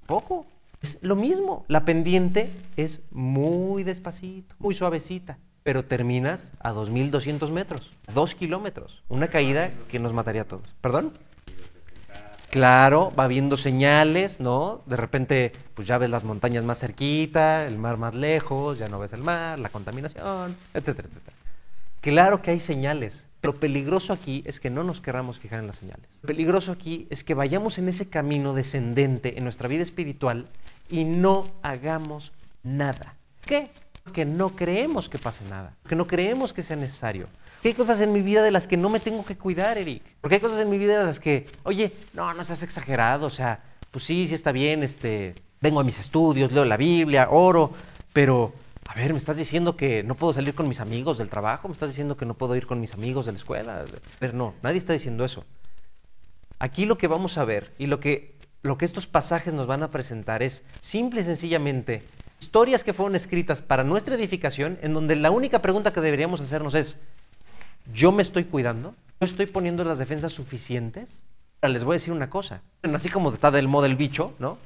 [0.06, 0.46] Poco.
[0.80, 1.64] Es lo mismo.
[1.68, 9.02] La pendiente es muy despacito, muy suavecita, pero terminas a 2.200 metros, 2 kilómetros.
[9.08, 10.66] Una caída que nos mataría a todos.
[10.80, 11.12] ¿Perdón?
[12.50, 14.82] Claro, va viendo señales, ¿no?
[14.86, 18.98] De repente, pues ya ves las montañas más cerquita, el mar más lejos, ya no
[18.98, 21.36] ves el mar, la contaminación, etcétera, etcétera.
[22.00, 25.76] Claro que hay señales, pero peligroso aquí es que no nos querramos fijar en las
[25.76, 26.08] señales.
[26.26, 30.48] Peligroso aquí es que vayamos en ese camino descendente en nuestra vida espiritual
[30.90, 33.14] y no hagamos nada.
[33.44, 33.70] ¿Qué?
[34.04, 37.28] Porque no creemos que pase nada, porque no creemos que sea necesario.
[37.54, 40.02] Porque hay cosas en mi vida de las que no me tengo que cuidar, Eric.
[40.20, 43.30] Porque hay cosas en mi vida de las que, oye, no, no seas exagerado, o
[43.30, 47.72] sea, pues sí, sí está bien, este, vengo a mis estudios, leo la Biblia, oro,
[48.12, 48.52] pero
[48.90, 51.72] a ver, me estás diciendo que no puedo salir con mis amigos del trabajo, me
[51.72, 53.84] estás diciendo que no puedo ir con mis amigos de la escuela.
[54.18, 55.44] Pero no, nadie está diciendo eso.
[56.58, 59.82] Aquí lo que vamos a ver y lo que, lo que estos pasajes nos van
[59.82, 62.02] a presentar es simple y sencillamente
[62.40, 66.74] historias que fueron escritas para nuestra edificación, en donde la única pregunta que deberíamos hacernos
[66.74, 66.98] es,
[67.92, 68.94] ¿yo me estoy cuidando?
[69.20, 71.22] ¿Yo estoy poniendo las defensas suficientes?
[71.60, 74.56] Ahora, les voy a decir una cosa, así como está del modo del bicho, ¿no?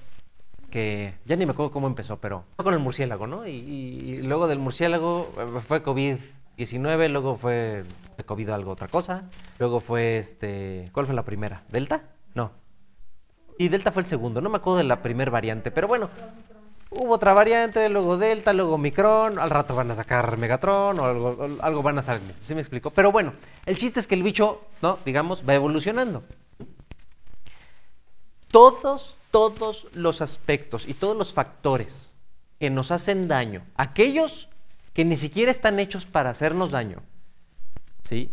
[0.71, 3.47] que ya ni me acuerdo cómo empezó, pero fue con el murciélago, ¿no?
[3.47, 7.85] Y, y- y luego del murciélago eh, fue COVID-19, luego fue
[8.27, 9.23] COVID algo otra cosa,
[9.61, 11.63] luego fue este, ¿cuál fue la primera?
[11.71, 12.03] ¿Delta?
[12.35, 12.51] No.
[13.59, 16.11] Y Delta fue el segundo, no me acuerdo de la primera variante, pero bueno,
[16.90, 21.49] hubo otra variante, luego Delta, luego Micron, al rato van a sacar Megatron o algo,
[21.61, 22.90] algo van a salir, ¿sí me explico?
[22.90, 23.35] Pero bueno,
[23.67, 24.99] el chiste es que el bicho, ¿no?
[25.05, 26.25] Digamos, va evolucionando
[28.55, 32.14] todos, todos los aspectos y todos los factores
[32.61, 34.49] que nos hacen daño, aquellos
[34.93, 37.03] que ni siquiera están hechos para hacernos daño,
[38.05, 38.31] ¿sí?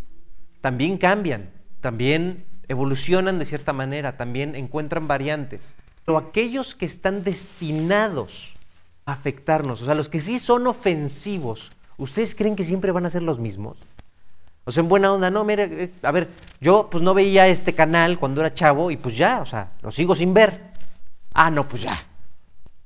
[0.62, 5.76] También cambian, también evolucionan de cierta manera, también encuentran variantes.
[6.06, 8.54] Pero aquellos que están destinados
[9.06, 13.10] a afectarnos, o sea, los que sí son ofensivos, ¿ustedes creen que siempre van a
[13.10, 13.78] ser los mismos?
[14.64, 16.30] O sea, en buena onda, no, mire, eh, a ver,
[16.60, 19.92] yo pues no veía este canal cuando era chavo y pues ya, o sea, lo
[19.92, 20.72] sigo sin ver.
[21.34, 22.04] Ah, no, pues ya,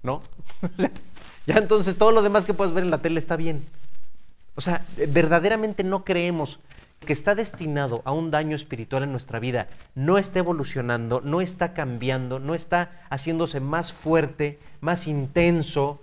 [0.01, 0.21] ¿no?
[1.45, 3.65] ya entonces todo lo demás que puedes ver en la tele está bien.
[4.55, 6.59] O sea, verdaderamente no creemos
[7.05, 11.73] que está destinado a un daño espiritual en nuestra vida, no está evolucionando, no está
[11.73, 16.01] cambiando, no está haciéndose más fuerte, más intenso.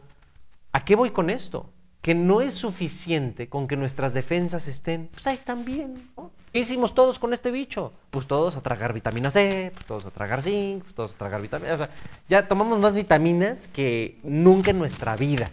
[0.72, 1.68] ¿A qué voy con esto?
[2.00, 6.10] Que no es suficiente con que nuestras defensas estén, pues ahí están bien.
[6.52, 7.92] ¿Qué hicimos todos con este bicho?
[8.10, 11.40] Pues todos a tragar vitamina C, pues todos a tragar zinc, pues todos a tragar
[11.40, 11.74] vitamina.
[11.74, 11.90] O sea,
[12.28, 15.50] ya tomamos más vitaminas que nunca en nuestra vida.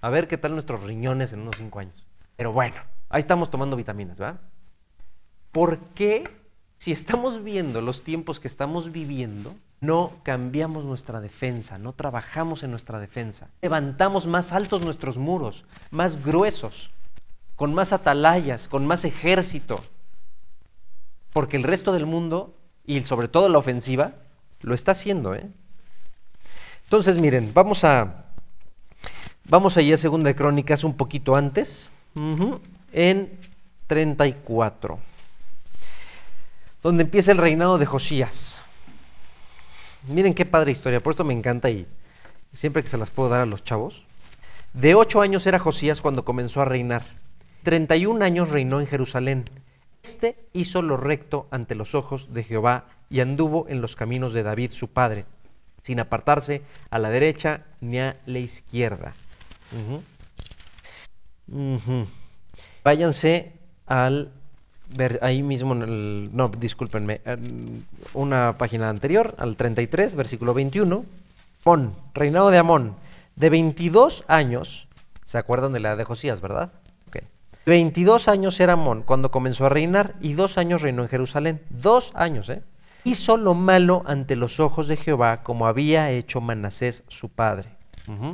[0.00, 2.06] A ver qué tal nuestros riñones en unos cinco años.
[2.36, 2.76] Pero bueno,
[3.08, 4.40] ahí estamos tomando vitaminas, ¿verdad?
[5.56, 6.28] ¿Por qué,
[6.76, 12.70] si estamos viendo los tiempos que estamos viviendo, no cambiamos nuestra defensa, no trabajamos en
[12.72, 13.48] nuestra defensa?
[13.62, 16.90] Levantamos más altos nuestros muros, más gruesos,
[17.54, 19.82] con más atalayas, con más ejército.
[21.32, 24.12] Porque el resto del mundo, y sobre todo la ofensiva,
[24.60, 25.34] lo está haciendo.
[25.34, 25.48] ¿eh?
[26.84, 28.26] Entonces, miren, vamos a,
[29.48, 31.90] vamos allá a Segunda de Crónicas un poquito antes,
[32.92, 33.40] en
[33.86, 35.15] 34
[36.86, 38.62] donde empieza el reinado de Josías.
[40.06, 41.84] Miren qué padre historia, por esto me encanta y
[42.52, 44.04] siempre que se las puedo dar a los chavos.
[44.72, 47.04] De ocho años era Josías cuando comenzó a reinar.
[47.64, 49.46] 31 años reinó en Jerusalén.
[50.04, 54.44] Este hizo lo recto ante los ojos de Jehová y anduvo en los caminos de
[54.44, 55.26] David su padre,
[55.82, 59.14] sin apartarse a la derecha ni a la izquierda.
[62.84, 63.54] Váyanse
[63.86, 64.35] al
[64.94, 67.20] ver ahí mismo, en el, no, discúlpenme,
[68.14, 71.04] una página anterior, al 33, versículo 21.
[71.64, 72.94] Amón, reinado de Amón,
[73.34, 74.88] de 22 años,
[75.24, 76.70] ¿se acuerdan de la de Josías, verdad?
[77.08, 77.22] Okay.
[77.66, 81.60] 22 años era Amón cuando comenzó a reinar y dos años reinó en Jerusalén.
[81.70, 82.62] Dos años, ¿eh?
[83.02, 87.68] Hizo lo malo ante los ojos de Jehová como había hecho Manasés su padre.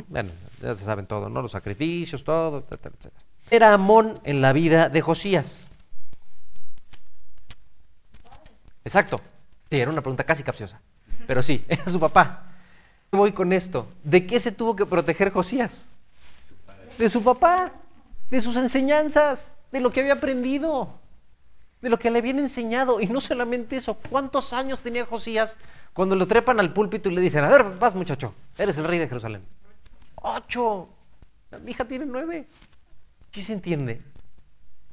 [0.09, 1.41] Bueno, ya se saben todo, ¿no?
[1.41, 3.25] Los sacrificios, todo, etcétera, etcétera.
[3.51, 5.69] Era Amón en la vida de Josías.
[8.85, 9.19] Exacto.
[9.71, 10.81] Sí, era una pregunta casi capciosa.
[11.27, 12.45] Pero sí, era su papá.
[13.11, 13.89] Voy con esto.
[14.03, 15.85] ¿De qué se tuvo que proteger Josías?
[16.99, 17.73] De su papá,
[18.31, 20.99] de sus enseñanzas, de lo que había aprendido,
[21.81, 23.01] de lo que le habían enseñado.
[23.01, 25.57] Y no solamente eso, ¿cuántos años tenía Josías
[25.93, 28.99] cuando lo trepan al púlpito y le dicen, a ver, vas muchacho, eres el rey
[28.99, 29.43] de Jerusalén?
[30.17, 30.89] Ocho.
[31.63, 32.47] Mi hija tiene nueve.
[33.31, 34.01] ¿Sí se entiende?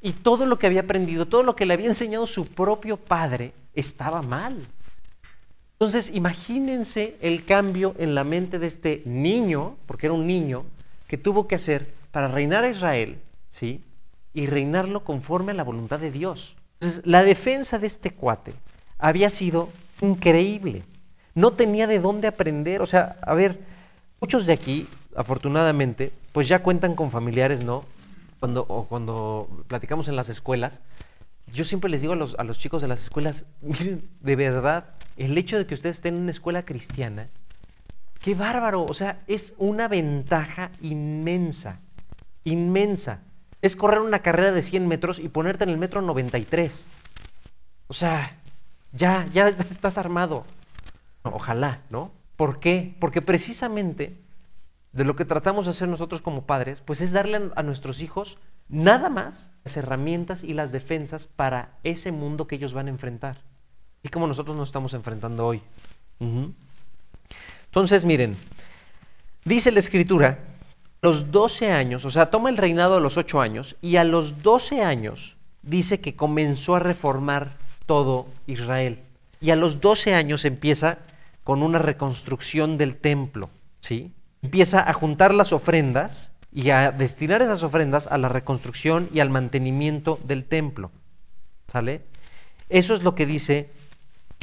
[0.01, 3.53] Y todo lo que había aprendido, todo lo que le había enseñado su propio padre,
[3.73, 4.55] estaba mal.
[5.73, 10.65] Entonces, imagínense el cambio en la mente de este niño, porque era un niño,
[11.07, 13.81] que tuvo que hacer para reinar a Israel, ¿sí?
[14.33, 16.55] Y reinarlo conforme a la voluntad de Dios.
[16.75, 18.53] Entonces, la defensa de este cuate
[18.97, 19.69] había sido
[20.01, 20.83] increíble.
[21.33, 22.81] No tenía de dónde aprender.
[22.81, 23.59] O sea, a ver,
[24.19, 27.83] muchos de aquí, afortunadamente, pues ya cuentan con familiares, ¿no?
[28.39, 30.81] Cuando, cuando platicamos en las escuelas,
[31.53, 34.91] yo siempre les digo a los, a los chicos de las escuelas, miren, de verdad,
[35.17, 37.29] el hecho de que ustedes estén en una escuela cristiana,
[38.19, 41.79] qué bárbaro, o sea, es una ventaja inmensa,
[42.43, 43.23] inmensa.
[43.61, 46.87] Es correr una carrera de 100 metros y ponerte en el metro 93.
[47.87, 48.37] O sea,
[48.93, 50.45] ya, ya estás armado.
[51.23, 52.11] Ojalá, ¿no?
[52.37, 52.95] ¿Por qué?
[52.99, 54.17] Porque precisamente
[54.91, 58.37] de lo que tratamos de hacer nosotros como padres, pues es darle a nuestros hijos
[58.69, 63.41] nada más las herramientas y las defensas para ese mundo que ellos van a enfrentar.
[64.01, 65.61] Y como nosotros nos estamos enfrentando hoy.
[67.65, 68.35] Entonces, miren,
[69.45, 70.39] dice la escritura,
[71.01, 74.41] los 12 años, o sea, toma el reinado a los 8 años, y a los
[74.41, 78.99] 12 años dice que comenzó a reformar todo Israel.
[79.41, 80.99] Y a los 12 años empieza
[81.43, 83.49] con una reconstrucción del templo,
[83.79, 84.11] ¿sí?
[84.41, 89.29] Empieza a juntar las ofrendas y a destinar esas ofrendas a la reconstrucción y al
[89.29, 90.91] mantenimiento del templo.
[91.67, 92.01] ¿Sale?
[92.69, 93.69] Eso es lo que dice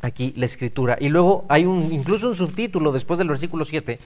[0.03, 0.97] aquí la escritura.
[1.01, 3.99] Y luego hay un, incluso un subtítulo después del versículo 7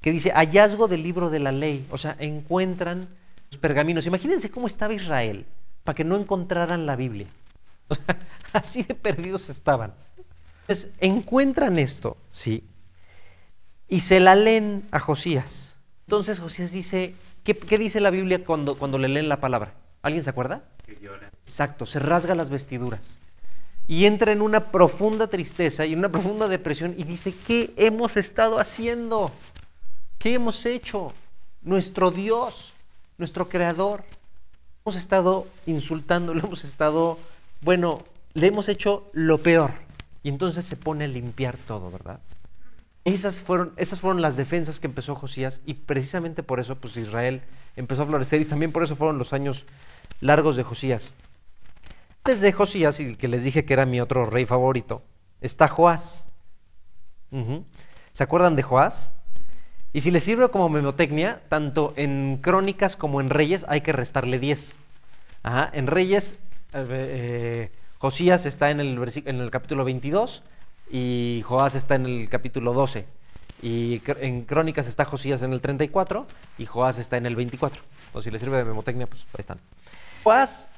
[0.00, 1.86] que dice hallazgo del libro de la ley.
[1.90, 3.08] O sea, encuentran
[3.50, 4.06] los pergaminos.
[4.06, 5.46] Imagínense cómo estaba Israel
[5.84, 7.26] para que no encontraran la Biblia.
[8.52, 9.94] así de perdidos estaban.
[10.62, 12.62] Entonces, encuentran esto, ¿sí?
[13.88, 15.76] Y se la leen a Josías.
[16.06, 17.14] Entonces Josías dice,
[17.54, 19.72] ¿Qué, dice la Biblia cuando, cuando le leen la palabra?
[20.02, 20.62] ¿Alguien se acuerda?
[20.84, 21.30] Que llora.
[21.42, 23.18] Exacto, se rasga las vestiduras
[23.86, 28.18] y entra en una profunda tristeza y en una profunda depresión y dice, ¿qué hemos
[28.18, 29.32] estado haciendo?
[30.18, 31.14] ¿Qué hemos hecho?
[31.62, 32.74] Nuestro Dios,
[33.16, 34.04] nuestro Creador,
[34.84, 37.18] hemos estado insultando, lo hemos estado,
[37.62, 39.70] bueno, le hemos hecho lo peor.
[40.22, 42.20] Y entonces se pone a limpiar todo, ¿verdad?
[43.04, 47.42] Esas fueron, esas fueron las defensas que empezó Josías y precisamente por eso pues Israel
[47.76, 49.66] empezó a florecer y también por eso fueron los años
[50.20, 51.14] largos de Josías.
[52.24, 55.02] Antes de Josías, y que les dije que era mi otro rey favorito,
[55.40, 56.26] está Joás.
[58.12, 59.12] ¿Se acuerdan de Joás?
[59.92, 64.38] Y si les sirve como memotecnia, tanto en crónicas como en reyes hay que restarle
[64.38, 64.76] 10.
[65.42, 66.34] Ajá, En reyes,
[66.74, 70.42] eh, eh, Josías está en el, en el capítulo 22
[70.90, 73.06] y Joás está en el capítulo 12.
[73.60, 76.26] Y en crónicas está Josías en el 34
[76.58, 77.82] y Joás está en el 24.
[78.12, 79.58] O si les sirve de memotecnia, pues ahí están.
[80.22, 80.68] Joás,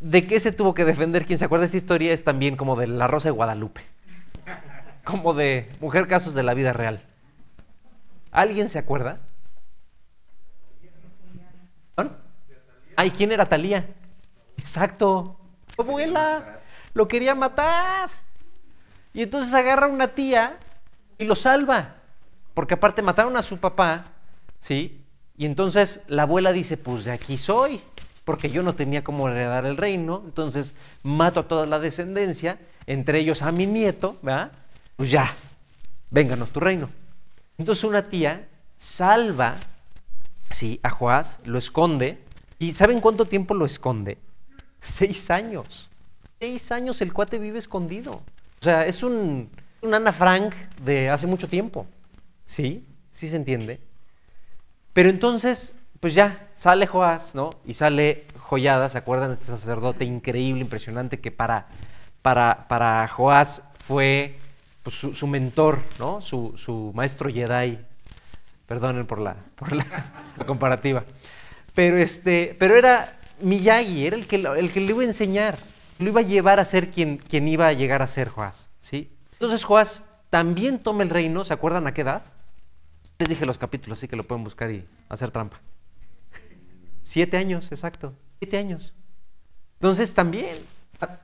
[0.00, 1.26] ¿de qué se tuvo que defender?
[1.26, 3.82] Quien se acuerda de esta historia es también como de la Rosa de Guadalupe.
[5.04, 7.02] Como de mujer casos de la vida real.
[8.30, 9.18] ¿Alguien se acuerda?
[11.94, 12.16] ¿Perdón?
[12.96, 13.86] Ay, ¿quién era Talía?
[14.56, 15.38] Exacto.
[15.76, 16.60] Abuela
[16.94, 18.21] lo quería matar.
[19.14, 20.58] Y entonces agarra a una tía
[21.18, 21.96] y lo salva.
[22.54, 24.04] Porque aparte mataron a su papá,
[24.58, 25.02] ¿sí?
[25.36, 27.80] Y entonces la abuela dice, pues de aquí soy,
[28.24, 33.20] porque yo no tenía cómo heredar el reino, entonces mato a toda la descendencia, entre
[33.20, 34.52] ellos a mi nieto, ¿verdad?
[34.96, 35.34] Pues ya,
[36.10, 36.90] vénganos tu reino.
[37.58, 38.46] Entonces una tía
[38.76, 39.56] salva,
[40.50, 42.18] sí, a Joás, lo esconde,
[42.58, 44.18] y ¿saben cuánto tiempo lo esconde?
[44.78, 45.88] Seis años.
[46.38, 48.22] Seis años el cuate vive escondido.
[48.62, 51.84] O sea, es un, un Ana Frank de hace mucho tiempo.
[52.44, 52.86] ¿Sí?
[53.10, 53.80] ¿Sí se entiende?
[54.92, 57.50] Pero entonces, pues ya, sale Joás, ¿no?
[57.66, 61.66] Y sale Joyada, ¿se acuerdan de este sacerdote increíble, impresionante, que para,
[62.22, 64.38] para, para Joás fue
[64.84, 66.20] pues, su, su mentor, ¿no?
[66.20, 67.80] Su, su maestro Jedi.
[68.68, 69.84] Perdonen por la, por la,
[70.36, 71.02] la comparativa.
[71.74, 75.58] Pero, este, pero era Miyagi, era el que, el que le iba a enseñar,
[76.02, 79.10] lo iba a llevar a ser quien, quien iba a llegar a ser Joás, ¿sí?
[79.32, 82.22] Entonces Joás también toma el reino, ¿se acuerdan a qué edad?
[83.18, 85.60] Les dije los capítulos, así que lo pueden buscar y hacer trampa.
[87.04, 88.14] Siete años, exacto.
[88.38, 88.92] Siete años.
[89.74, 90.56] Entonces también,
[91.00, 91.18] a-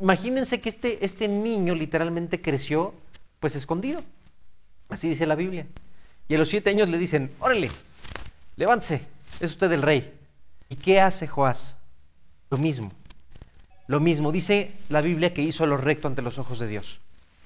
[0.00, 2.94] imagínense que este, este niño literalmente creció
[3.40, 4.00] pues escondido.
[4.88, 5.66] Así dice la Biblia.
[6.28, 7.70] Y a los siete años le dicen, órale,
[8.56, 9.06] levántese,
[9.40, 10.12] es usted el rey.
[10.68, 11.76] ¿Y qué hace Joás?
[12.50, 12.90] Lo mismo.
[13.86, 17.00] Lo mismo, dice la Biblia que hizo lo recto ante los ojos de Dios.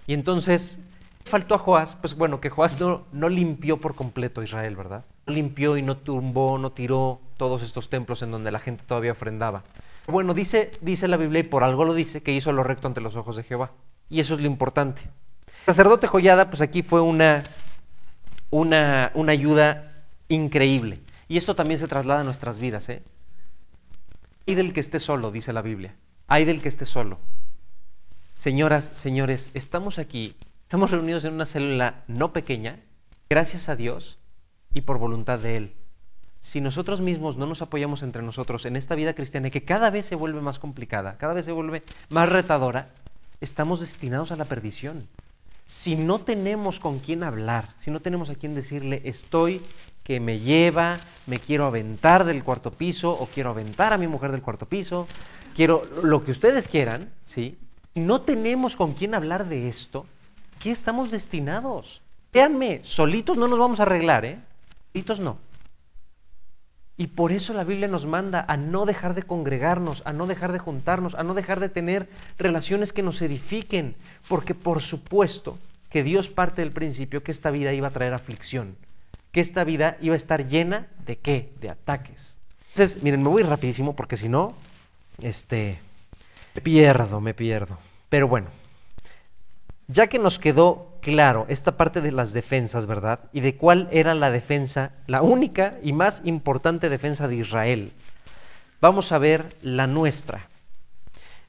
[0.07, 0.81] Y entonces
[1.25, 5.05] faltó a Joás, pues bueno, que Joás no, limpió por completo Israel, ¿verdad?
[5.27, 9.13] No limpió y no tumbó, no tiró todos estos templos en donde la gente todavía
[9.13, 9.65] ofrendaba.
[10.07, 13.01] Bueno, dice, dice la Biblia, y por algo lo dice, que hizo lo recto ante
[13.01, 13.73] los ojos de Jehová.
[14.09, 15.03] Y eso es lo importante.
[15.03, 17.43] El sacerdote Joyada, pues aquí fue una,
[18.51, 21.01] una, una ayuda increíble.
[21.29, 23.03] Y esto también se traslada a nuestras vidas, ¿eh?
[24.47, 25.97] Hay del que esté solo, dice la Biblia.
[26.29, 27.19] Hay del que esté solo.
[28.35, 32.81] Señoras, señores, estamos aquí, estamos reunidos en una célula no pequeña,
[33.31, 34.19] gracias a Dios
[34.75, 35.75] y por voluntad de Él.
[36.41, 40.07] Si nosotros mismos no nos apoyamos entre nosotros en esta vida cristiana que cada vez
[40.07, 42.91] se vuelve más complicada, cada vez se vuelve más retadora,
[43.41, 45.09] estamos destinados a la perdición.
[45.65, 49.63] Si no tenemos con quién hablar, si no tenemos a quién decirle, estoy
[50.07, 54.31] que me lleva, me quiero aventar del cuarto piso o quiero aventar a mi mujer
[54.31, 55.09] del cuarto piso,
[55.57, 57.59] quiero lo que ustedes quieran, ¿sí?
[57.97, 60.07] No tenemos con quién hablar de esto,
[60.61, 62.03] ¿qué estamos destinados?
[62.31, 64.39] Créanme, solitos no nos vamos a arreglar, ¿eh?
[64.93, 65.39] Solitos no.
[66.97, 70.53] Y por eso la Biblia nos manda a no dejar de congregarnos, a no dejar
[70.53, 73.97] de juntarnos, a no dejar de tener relaciones que nos edifiquen,
[74.29, 75.59] porque por supuesto
[75.91, 78.77] que Dios parte del principio que esta vida iba a traer aflicción,
[79.37, 81.53] que esta vida iba a estar llena de qué?
[81.61, 82.39] De ataques.
[82.71, 84.55] Entonces, miren, me voy rapidísimo porque si no,
[85.21, 85.79] este,
[86.55, 87.77] me pierdo, me pierdo.
[88.09, 88.47] Pero bueno,
[89.89, 93.21] ya que nos quedó claro esta parte de las defensas, ¿verdad?
[93.35, 97.93] Y de cuál era la defensa, la única y más importante defensa de Israel,
[98.81, 100.49] vamos a ver la nuestra.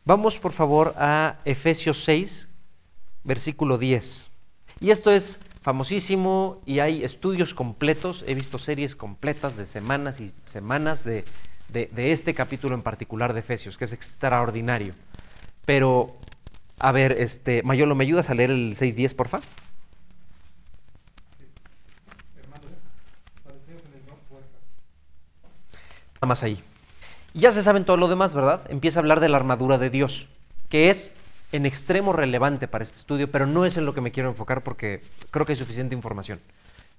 [0.03, 2.49] Vamos por favor a Efesios 6,
[3.23, 4.29] versículo 10.
[4.81, 10.32] Y esto es famosísimo y hay estudios completos, he visto series completas de semanas y
[10.45, 11.26] semanas de,
[11.68, 14.93] de, este capítulo en particular de Efesios, que es extraordinario.
[15.65, 16.15] Pero
[16.80, 19.41] a ver, este, Mayolo, ¿me ayudas a leer el 6.10, porfa?
[26.15, 26.63] Nada más ahí.
[27.34, 28.61] Ya se saben todo lo demás, ¿verdad?
[28.70, 30.30] Empieza a hablar de la armadura de Dios,
[30.70, 31.13] que es
[31.51, 34.63] en extremo relevante para este estudio, pero no es en lo que me quiero enfocar
[34.63, 36.39] porque creo que hay suficiente información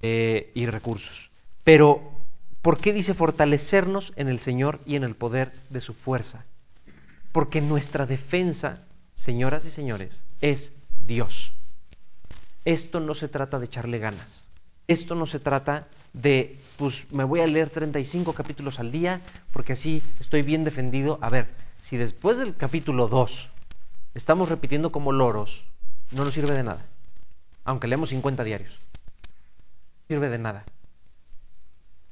[0.01, 1.30] eh, y recursos.
[1.64, 2.18] Pero,
[2.62, 6.44] ¿Por qué dice fortalecernos en el Señor y en el poder de su fuerza?
[7.30, 8.84] Porque nuestra defensa,
[9.14, 10.72] señoras y señores, es
[11.07, 11.53] Dios.
[12.64, 14.49] Esto no se trata de echarle ganas.
[14.88, 19.20] Esto no se trata de, pues me voy a leer 35 capítulos al día
[19.53, 21.18] porque así estoy bien defendido.
[21.22, 21.49] A ver,
[21.80, 23.51] si después del capítulo 2
[24.19, 25.62] estamos repitiendo como loros,
[26.11, 26.85] no nos sirve de nada.
[27.64, 28.73] Aunque leemos 50 diarios.
[28.73, 30.64] No sirve de nada.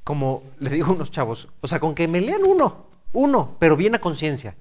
[0.04, 3.76] Como le digo a unos chavos, o sea, con que me lean uno, uno, pero
[3.76, 4.54] bien a conciencia.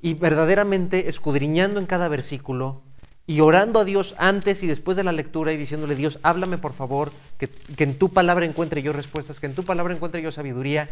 [0.00, 2.82] Y verdaderamente escudriñando en cada versículo
[3.26, 6.74] y orando a Dios antes y después de la lectura y diciéndole, Dios, háblame por
[6.74, 10.30] favor, que, que en tu palabra encuentre yo respuestas, que en tu palabra encuentre yo
[10.30, 10.88] sabiduría,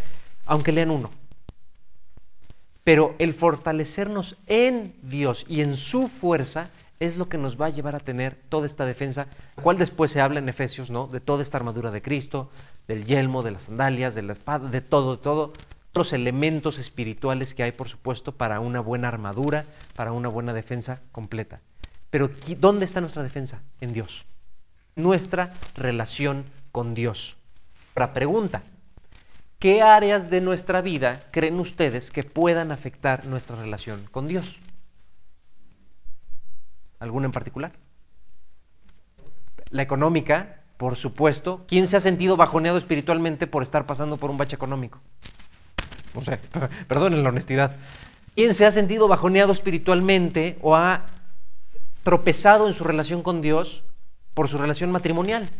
[0.46, 1.10] aunque lean uno.
[2.86, 6.70] Pero el fortalecernos en Dios y en su fuerza
[7.00, 9.26] es lo que nos va a llevar a tener toda esta defensa,
[9.60, 11.08] cual después se habla en Efesios, ¿no?
[11.08, 12.48] De toda esta armadura de Cristo,
[12.86, 15.52] del yelmo, de las sandalias, de la espada, de todo, de todo,
[15.94, 19.64] los elementos espirituales que hay, por supuesto, para una buena armadura,
[19.96, 21.58] para una buena defensa completa.
[22.10, 22.30] Pero
[22.60, 23.62] ¿dónde está nuestra defensa?
[23.80, 24.26] En Dios.
[24.94, 27.36] Nuestra relación con Dios.
[27.94, 28.62] Para pregunta,
[29.66, 34.60] ¿qué áreas de nuestra vida creen ustedes que puedan afectar nuestra relación con Dios?
[37.00, 37.72] ¿Alguna en particular?
[39.70, 41.64] La económica, por supuesto.
[41.66, 45.00] ¿Quién se ha sentido bajoneado espiritualmente por estar pasando por un bache económico?
[46.14, 46.38] No sé,
[46.86, 47.74] perdonen la honestidad.
[48.36, 51.06] ¿Quién se ha sentido bajoneado espiritualmente o ha
[52.04, 53.82] tropezado en su relación con Dios
[54.32, 55.50] por su relación matrimonial?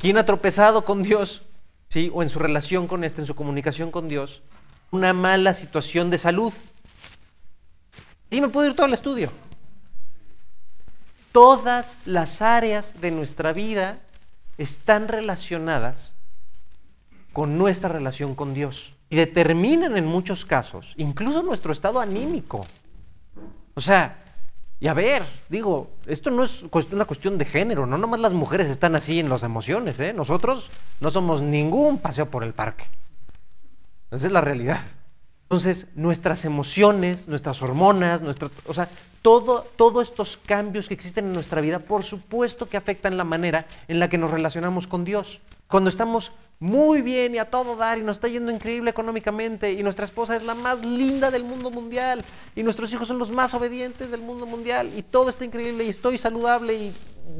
[0.00, 1.42] ¿Quién ha tropezado con Dios,
[1.90, 4.40] sí, o en su relación con este, en su comunicación con Dios,
[4.90, 6.54] una mala situación de salud?
[8.30, 9.30] Sí, me puedo ir todo el estudio.
[11.32, 13.98] Todas las áreas de nuestra vida
[14.56, 16.14] están relacionadas
[17.34, 22.66] con nuestra relación con Dios y determinan en muchos casos incluso nuestro estado anímico.
[23.74, 24.24] O sea,
[24.80, 28.68] y a ver, digo, esto no es una cuestión de género, no nomás las mujeres
[28.68, 30.14] están así en las emociones, ¿eh?
[30.14, 30.70] nosotros
[31.00, 32.86] no somos ningún paseo por el parque.
[34.10, 34.80] Esa es la realidad.
[35.42, 38.88] Entonces, nuestras emociones, nuestras hormonas, nuestro, o sea,
[39.20, 43.66] todo, todos estos cambios que existen en nuestra vida, por supuesto que afectan la manera
[43.86, 45.40] en la que nos relacionamos con Dios.
[45.66, 49.82] Cuando estamos muy bien y a todo dar y nos está yendo increíble económicamente y
[49.82, 52.22] nuestra esposa es la más linda del mundo mundial
[52.54, 55.88] y nuestros hijos son los más obedientes del mundo mundial y todo está increíble y
[55.88, 56.92] estoy saludable y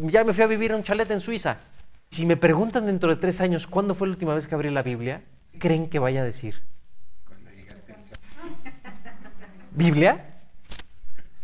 [0.08, 1.58] ya me fui a vivir a un chalet en Suiza.
[2.10, 4.82] Si me preguntan dentro de tres años cuándo fue la última vez que abrí la
[4.82, 5.22] Biblia,
[5.58, 6.62] ¿creen que vaya a decir?
[9.72, 10.40] ¿Biblia?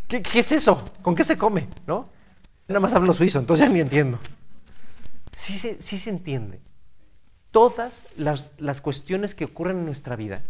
[0.07, 0.83] ¿Qué, es eso?
[1.03, 1.67] ¿Con qué se come?
[1.85, 2.09] ¿No?
[2.67, 4.19] Nada más hablo suizo, entonces ya ni entiendo.
[5.35, 6.59] Sí se, sí se entiende.
[7.57, 10.43] Todas las, las cuestiones que ocurren en nuestra vida,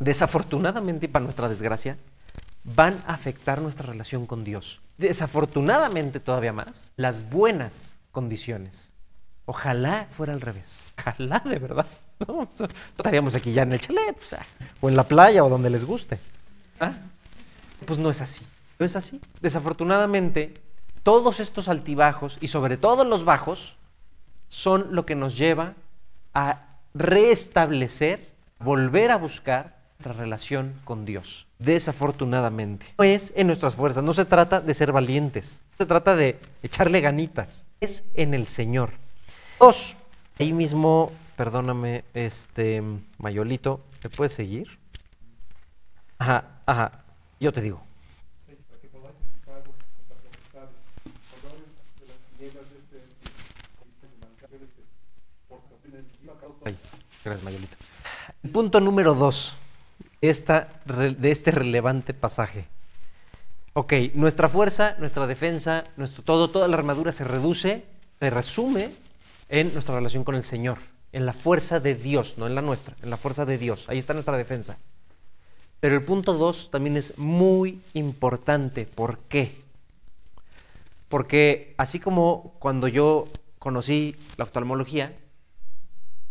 [0.00, 1.98] desafortunadamente y para nuestra desgracia,
[2.64, 4.80] van a afectar nuestra relación con Dios.
[4.98, 8.90] Desafortunadamente todavía más, las buenas condiciones.
[9.46, 10.80] Ojalá fuera al revés.
[10.98, 11.86] Ojalá de verdad.
[12.26, 12.48] No,
[12.96, 14.16] estaríamos aquí ya en el chalet,
[14.80, 16.18] o en la playa o donde les guste.
[16.80, 16.90] ¿Ah?
[17.86, 18.44] Pues no es así.
[18.80, 19.20] No es así.
[19.40, 20.54] Desafortunadamente,
[21.04, 23.76] todos estos altibajos y sobre todo los bajos
[24.48, 25.74] son lo que nos lleva
[26.34, 31.46] a restablecer, volver a buscar nuestra relación con Dios.
[31.58, 32.86] Desafortunadamente.
[32.98, 37.00] No es en nuestras fuerzas, no se trata de ser valientes, se trata de echarle
[37.00, 37.66] ganitas.
[37.80, 38.90] Es en el Señor.
[39.60, 39.94] Dos,
[40.38, 42.82] ahí mismo, perdóname, este,
[43.18, 44.78] Mayolito, ¿me puedes seguir?
[46.18, 47.04] Ajá, ajá,
[47.38, 47.82] yo te digo.
[57.24, 57.76] Gracias, Mayolito.
[58.42, 59.56] El punto número dos
[60.20, 62.66] esta, de este relevante pasaje.
[63.74, 67.84] Ok, nuestra fuerza, nuestra defensa, nuestro todo, toda la armadura se reduce,
[68.20, 68.90] se resume
[69.48, 70.78] en nuestra relación con el Señor,
[71.12, 73.86] en la fuerza de Dios, no en la nuestra, en la fuerza de Dios.
[73.88, 74.76] Ahí está nuestra defensa.
[75.80, 78.86] Pero el punto 2 también es muy importante.
[78.86, 79.60] ¿Por qué?
[81.08, 83.26] Porque así como cuando yo
[83.58, 85.12] conocí la oftalmología,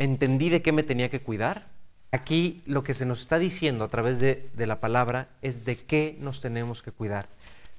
[0.03, 1.67] entendí de qué me tenía que cuidar,
[2.11, 6.17] aquí lo que se nos está diciendo a través de, la palabra es de qué
[6.19, 7.27] nos tenemos que cuidar.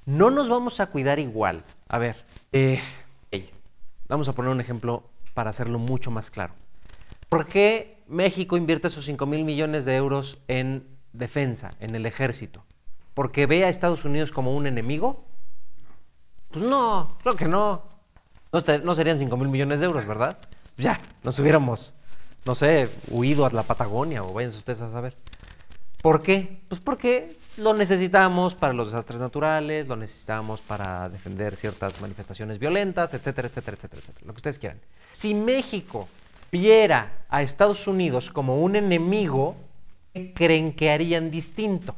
[0.07, 1.64] No nos vamos a cuidar igual.
[1.89, 2.81] A ver, eh,
[4.09, 5.03] vamos a poner un ejemplo
[5.35, 6.55] para hacerlo mucho más claro.
[7.29, 12.64] ¿Por qué México invierte sus 5 mil millones de euros en defensa, en el ejército,
[13.14, 15.25] porque ve a Estados Unidos como un enemigo?
[16.53, 17.83] Pues no, creo que no.
[18.53, 20.39] No, serían 5 mil millones de euros, ¿verdad?
[20.77, 21.95] ya, nos hubiéramos,
[22.45, 25.16] no sé, huido a la Patagonia o váyanse ustedes a saber.
[26.03, 26.61] ¿Por qué?
[26.68, 33.14] Pues porque lo necesitamos para los desastres naturales, lo necesitamos para defender ciertas manifestaciones violentas,
[33.14, 34.80] etcétera, etcétera, etcétera, etcétera, lo que ustedes quieran.
[35.12, 36.09] Si México
[36.51, 39.57] viera a Estados Unidos como un enemigo,
[40.12, 41.95] ¿qué creen que harían distinto?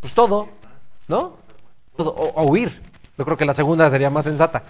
[0.00, 0.48] Pues todo,
[1.08, 1.38] ¿no?
[1.96, 2.82] Todo, o, o huir.
[3.16, 4.64] Yo creo que la segunda sería más sensata.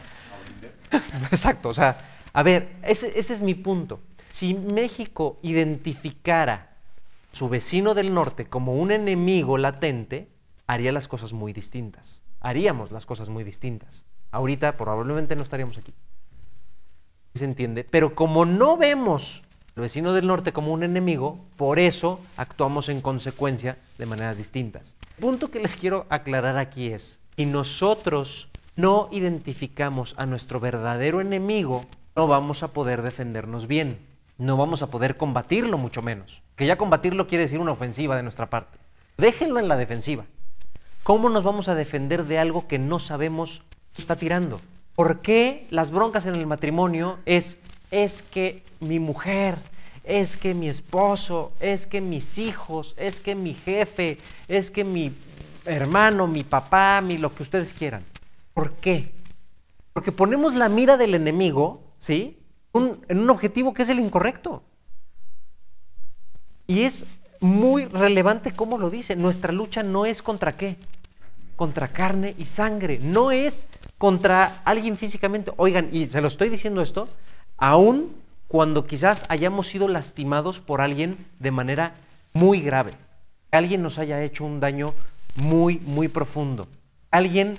[1.32, 1.96] Exacto, o sea,
[2.34, 4.00] a ver, ese, es mi punto.
[4.28, 6.76] Si México identificara
[7.30, 10.28] su vecino del norte como un enemigo latente,
[10.66, 12.22] haría las cosas muy distintas.
[12.40, 14.04] Haríamos las cosas muy distintas.
[14.32, 15.94] Ahorita probablemente no estaríamos aquí.
[17.34, 17.84] ¿Se entiende?
[17.84, 19.42] Pero como no vemos
[19.76, 24.96] al vecino del norte como un enemigo, por eso actuamos en consecuencia de maneras distintas.
[25.18, 31.20] El punto que les quiero aclarar aquí es, si nosotros no identificamos a nuestro verdadero
[31.20, 31.84] enemigo,
[32.16, 33.98] no vamos a poder defendernos bien,
[34.38, 36.42] no vamos a poder combatirlo mucho menos.
[36.56, 38.78] Que ya combatirlo quiere decir una ofensiva de nuestra parte.
[39.16, 40.24] Déjenlo en la defensiva.
[41.02, 43.62] ¿Cómo nos vamos a defender de algo que no sabemos
[43.92, 44.60] que está tirando?
[44.94, 47.58] ¿Por qué las broncas en el matrimonio es
[47.90, 49.56] es que mi mujer,
[50.02, 55.12] es que mi esposo, es que mis hijos, es que mi jefe, es que mi
[55.64, 58.02] hermano, mi papá, mi lo que ustedes quieran?
[58.52, 59.12] ¿Por qué?
[59.92, 62.36] Porque ponemos la mira del enemigo, ¿sí?
[62.74, 64.62] En un objetivo que es el incorrecto.
[66.66, 67.06] Y es
[67.40, 69.16] muy relevante cómo lo dice.
[69.16, 70.76] Nuestra lucha no es contra qué?
[71.56, 72.98] Contra carne y sangre.
[73.00, 75.52] No es contra alguien físicamente.
[75.56, 77.08] Oigan, y se lo estoy diciendo esto,
[77.56, 78.14] aún
[78.48, 81.94] cuando quizás hayamos sido lastimados por alguien de manera
[82.34, 82.92] muy grave.
[83.50, 84.92] Alguien nos haya hecho un daño
[85.36, 86.68] muy, muy profundo.
[87.10, 87.56] Alguien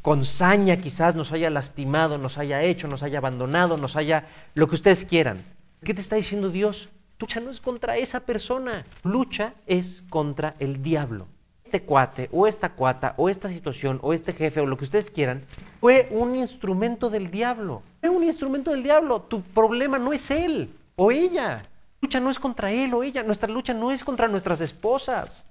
[0.00, 4.68] con saña quizás nos haya lastimado, nos haya hecho, nos haya abandonado, nos haya lo
[4.68, 5.44] que ustedes quieran.
[5.84, 6.88] ¿Qué te está diciendo Dios?
[7.18, 11.28] Lucha no es contra esa persona, lucha es contra el diablo.
[11.64, 15.08] Este cuate o esta cuata o esta situación o este jefe o lo que ustedes
[15.08, 15.44] quieran
[15.80, 17.82] fue un instrumento del diablo.
[18.00, 19.22] Fue un instrumento del diablo.
[19.22, 21.62] Tu problema no es él o ella.
[22.00, 23.22] Lucha no es contra él o ella.
[23.22, 25.46] Nuestra lucha no es contra nuestras esposas.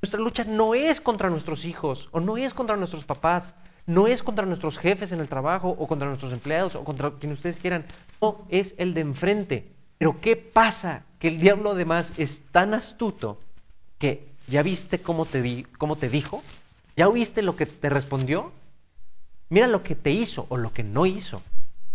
[0.00, 3.54] Nuestra lucha no es contra nuestros hijos o no es contra nuestros papás,
[3.86, 7.32] no es contra nuestros jefes en el trabajo o contra nuestros empleados o contra quien
[7.32, 7.84] ustedes quieran.
[8.20, 9.72] No, es el de enfrente.
[9.98, 11.04] Pero ¿qué pasa?
[11.18, 13.38] Que el diablo además es tan astuto
[13.98, 16.42] que ya viste cómo te, cómo te dijo,
[16.96, 18.52] ya oíste lo que te respondió,
[19.48, 21.42] mira lo que te hizo o lo que no hizo.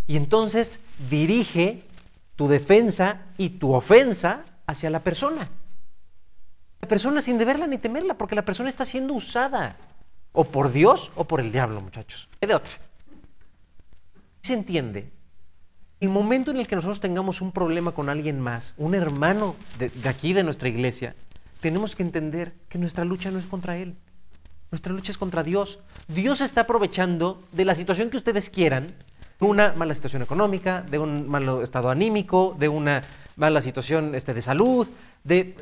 [0.07, 0.79] Y entonces
[1.09, 1.83] dirige
[2.35, 5.49] tu defensa y tu ofensa hacia la persona.
[6.81, 9.77] La persona sin deberla ni temerla, porque la persona está siendo usada
[10.35, 12.29] o por Dios o por el diablo, muchachos.
[12.39, 12.73] Es de otra.
[14.41, 15.11] ¿Se entiende?
[15.99, 19.91] El momento en el que nosotros tengamos un problema con alguien más, un hermano de,
[20.07, 21.15] aquí de nuestra iglesia,
[21.61, 23.95] tenemos que entender que nuestra lucha no es contra él.
[24.71, 25.79] Nuestra lucha es contra Dios.
[26.07, 28.87] Dios está aprovechando de la situación que ustedes quieran,
[29.39, 33.01] una mala situación económica, de un malo estado anímico, de una
[33.35, 34.87] mala situación este, de salud,
[35.23, 35.55] de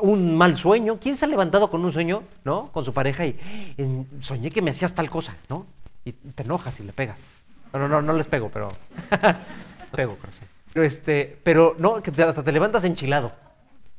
[0.00, 0.98] un mal sueño.
[1.00, 2.68] ¿Quién se ha levantado con un sueño, no?
[2.72, 3.38] Con su pareja y
[3.78, 5.66] "Eh, soñé que me hacías tal cosa, ¿no?
[6.04, 7.30] Y te enojas y le pegas.
[7.72, 8.68] No, no, no, no les pego, pero
[9.94, 10.46] pego, corazón.
[10.72, 13.32] Pero este, pero no, que hasta te levantas enchilado.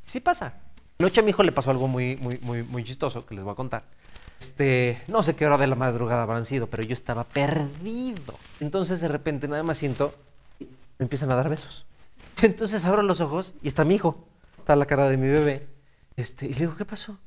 [0.05, 0.53] Sí pasa.
[0.99, 3.53] Anoche a mi hijo le pasó algo muy, muy, muy, muy chistoso que les voy
[3.53, 3.83] a contar.
[4.39, 8.33] Este, no sé qué hora de la madrugada habrán sido, pero yo estaba perdido.
[8.59, 10.13] Entonces de repente nada más siento,
[10.59, 11.85] me empiezan a dar besos.
[12.41, 14.17] Entonces abro los ojos y está mi hijo,
[14.57, 15.67] está la cara de mi bebé.
[16.21, 17.17] Este, y le digo, ¿qué pasó?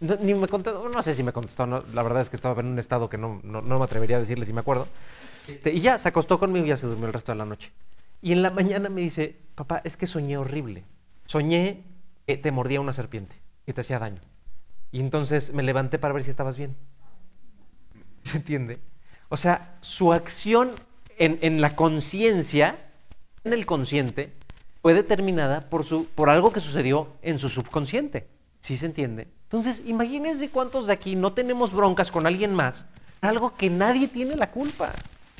[0.00, 2.60] No, ni me contestó, no sé si me contestó, no, la verdad es que estaba
[2.60, 4.88] en un estado que no, no, no me atrevería a decirle si me acuerdo.
[5.46, 7.70] Este, y ya se acostó conmigo y ya se durmió el resto de la noche.
[8.20, 10.84] Y en la mañana me dice, papá, es que soñé horrible.
[11.26, 11.84] Soñé
[12.26, 13.36] que te mordía una serpiente
[13.66, 14.20] y te hacía daño.
[14.90, 16.76] Y entonces me levanté para ver si estabas bien.
[18.22, 18.80] ¿Se entiende?
[19.28, 20.72] O sea, su acción
[21.18, 22.76] en, en la conciencia,
[23.44, 24.32] en el consciente,
[24.82, 28.39] fue determinada por, su, por algo que sucedió en su subconsciente.
[28.60, 29.28] ¿Sí se entiende?
[29.44, 32.86] Entonces, imagínense cuántos de aquí no tenemos broncas con alguien más,
[33.20, 34.92] algo que nadie tiene la culpa.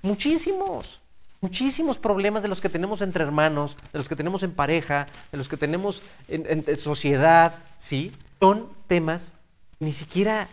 [0.03, 1.01] Muchísimos.
[1.41, 5.39] Muchísimos problemas de los que tenemos entre hermanos, de los que tenemos en pareja, de
[5.39, 8.13] los que tenemos en, sociedad, ¿sí?
[8.41, 9.33] Son temas
[9.79, 10.49] que ni siquiera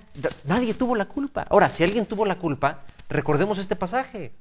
[0.46, 1.46] nadie tuvo la culpa.
[1.50, 4.32] Ahora, si alguien tuvo la culpa, recordemos este pasaje.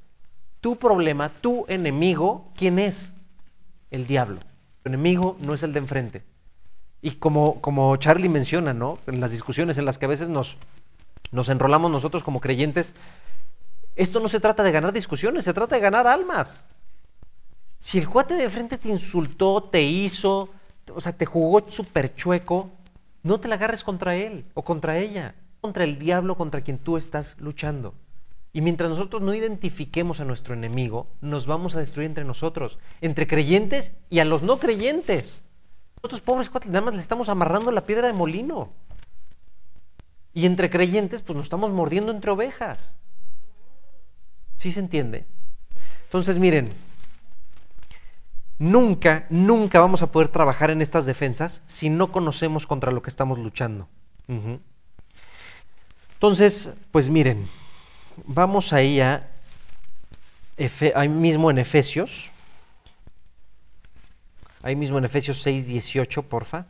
[0.61, 3.13] Tu problema, tu enemigo, ¿quién es?
[3.91, 4.39] El diablo.
[4.85, 6.36] Tu enemigo no es el de enfrente.
[7.03, 8.99] Y como, como Charlie menciona, ¿no?
[9.07, 10.59] En las discusiones en las que a veces nos,
[11.31, 12.95] nos enrolamos nosotros como creyentes,
[13.95, 16.65] esto no se trata de ganar discusiones, se trata de ganar almas.
[17.79, 20.51] Si el cuate de frente te insultó, te hizo,
[20.95, 22.71] o sea, te jugó súper chueco,
[23.23, 26.97] no te la agarres contra él o contra ella, contra el diablo contra quien tú
[26.97, 27.95] estás luchando.
[28.53, 33.27] Y mientras nosotros no identifiquemos a nuestro enemigo, nos vamos a destruir entre nosotros, entre
[33.27, 35.43] creyentes y a los no creyentes.
[36.07, 38.69] Nosotros pobres cuates nada más le estamos amarrando la piedra de molino.
[40.33, 42.95] Y entre creyentes, pues nos estamos mordiendo entre ovejas.
[44.55, 45.27] ¿Sí se entiende?
[46.05, 46.69] Entonces, miren,
[48.61, 53.11] nunca, nunca vamos a poder trabajar en estas defensas si no conocemos contra lo que
[53.11, 53.89] estamos luchando.
[56.15, 57.49] Entonces, pues miren,
[58.27, 59.29] vamos ahí a,
[60.57, 62.31] Efe- ahí mismo en Efesios,
[64.67, 66.67] ahí mismo en Efesios 6, 18, porfa.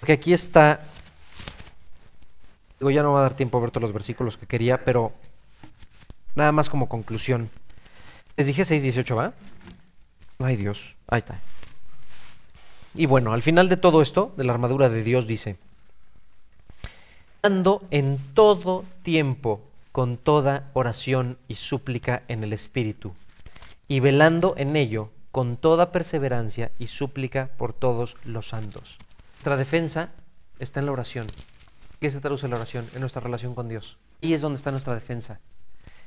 [0.00, 0.80] Porque aquí está,
[2.80, 5.12] digo, ya no va a dar tiempo a ver todos los versículos que quería, pero
[6.34, 7.48] nada más como conclusión.
[8.36, 9.34] Les dije 6, 18, ¿va?
[10.40, 11.40] Ay Dios, ahí está.
[12.92, 15.58] Y bueno, al final de todo esto, de la armadura de Dios, dice,
[17.40, 19.62] dando en todo tiempo
[19.92, 23.14] con toda oración y súplica en el Espíritu,
[23.86, 28.98] y velando en ello con toda perseverancia y súplica por todos los santos.
[29.32, 30.10] Nuestra defensa
[30.60, 31.26] está en la oración.
[32.00, 32.86] ¿Qué se traduce la oración?
[32.94, 33.98] En nuestra relación con Dios.
[34.20, 35.40] Y es donde está nuestra defensa.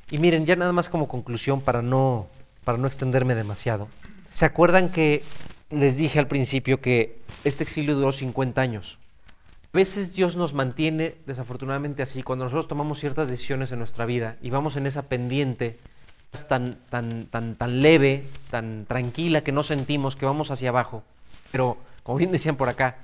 [0.09, 2.27] Y miren, ya nada más como conclusión para no,
[2.63, 3.89] para no extenderme demasiado.
[4.31, 5.23] ¿Se acuerdan que
[5.71, 8.97] les dije al principio que este exilio duró 50 años?
[9.73, 14.37] A veces Dios nos mantiene desafortunadamente así cuando nosotros tomamos ciertas decisiones en nuestra vida
[14.41, 15.79] y vamos en esa pendiente
[16.45, 21.03] tan, tan, tan, tan leve, tan tranquila que no sentimos que vamos hacia abajo.
[21.51, 22.97] Pero, como bien decían por acá,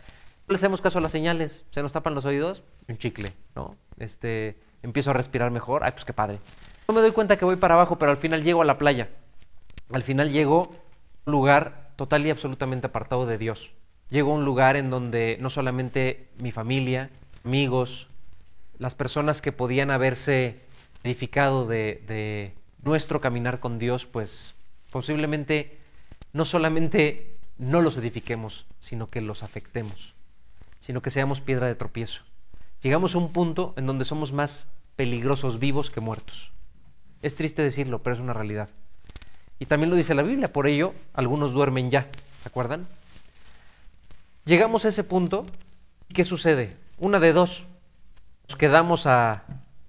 [0.47, 3.75] no le hacemos caso a las señales, se nos tapan los oídos, un chicle, ¿no?
[3.97, 6.39] Este, empiezo a respirar mejor, ay, pues qué padre.
[6.88, 9.09] No me doy cuenta que voy para abajo, pero al final llego a la playa.
[9.91, 13.71] Al final llego a un lugar total y absolutamente apartado de Dios.
[14.09, 17.09] Llego a un lugar en donde no solamente mi familia,
[17.45, 18.07] amigos,
[18.77, 20.59] las personas que podían haberse
[21.03, 22.53] edificado de
[22.84, 24.55] nuestro caminar con Dios, pues
[24.91, 25.79] posiblemente
[26.34, 30.13] no solamente no los edifiquemos, sino que los afectemos,
[30.79, 32.21] sino que seamos piedra de tropiezo.
[32.81, 36.51] Llegamos a un punto en donde somos más peligrosos vivos que muertos.
[37.21, 38.69] Es triste decirlo, pero es una realidad.
[39.59, 42.09] Y también lo dice la Biblia, por ello algunos duermen ya,
[42.41, 42.88] ¿se acuerdan?
[44.45, 45.45] Llegamos a ese punto,
[46.09, 46.75] ¿y ¿qué sucede?
[46.97, 47.65] Una de dos,
[48.49, 49.43] nos quedamos a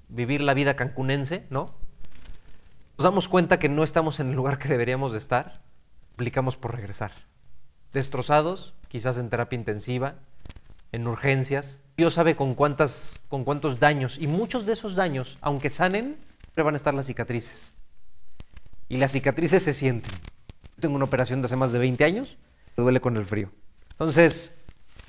[0.08, 1.74] vivir la vida cancunense, ¿no?
[2.96, 5.60] Nos damos cuenta que no estamos en el lugar que deberíamos de estar,
[6.12, 7.10] aplicamos por regresar.
[7.92, 10.14] Destrozados, quizás en terapia intensiva,
[10.92, 11.80] en urgencias.
[11.96, 16.62] Dios sabe con, cuántas, con cuántos daños, y muchos de esos daños, aunque sanen, siempre
[16.62, 17.72] van a estar las cicatrices.
[18.88, 20.12] Y las cicatrices se sienten.
[20.78, 22.38] Tengo una operación de hace más de 20 años,
[22.76, 23.50] me duele con el frío.
[23.90, 24.62] Entonces,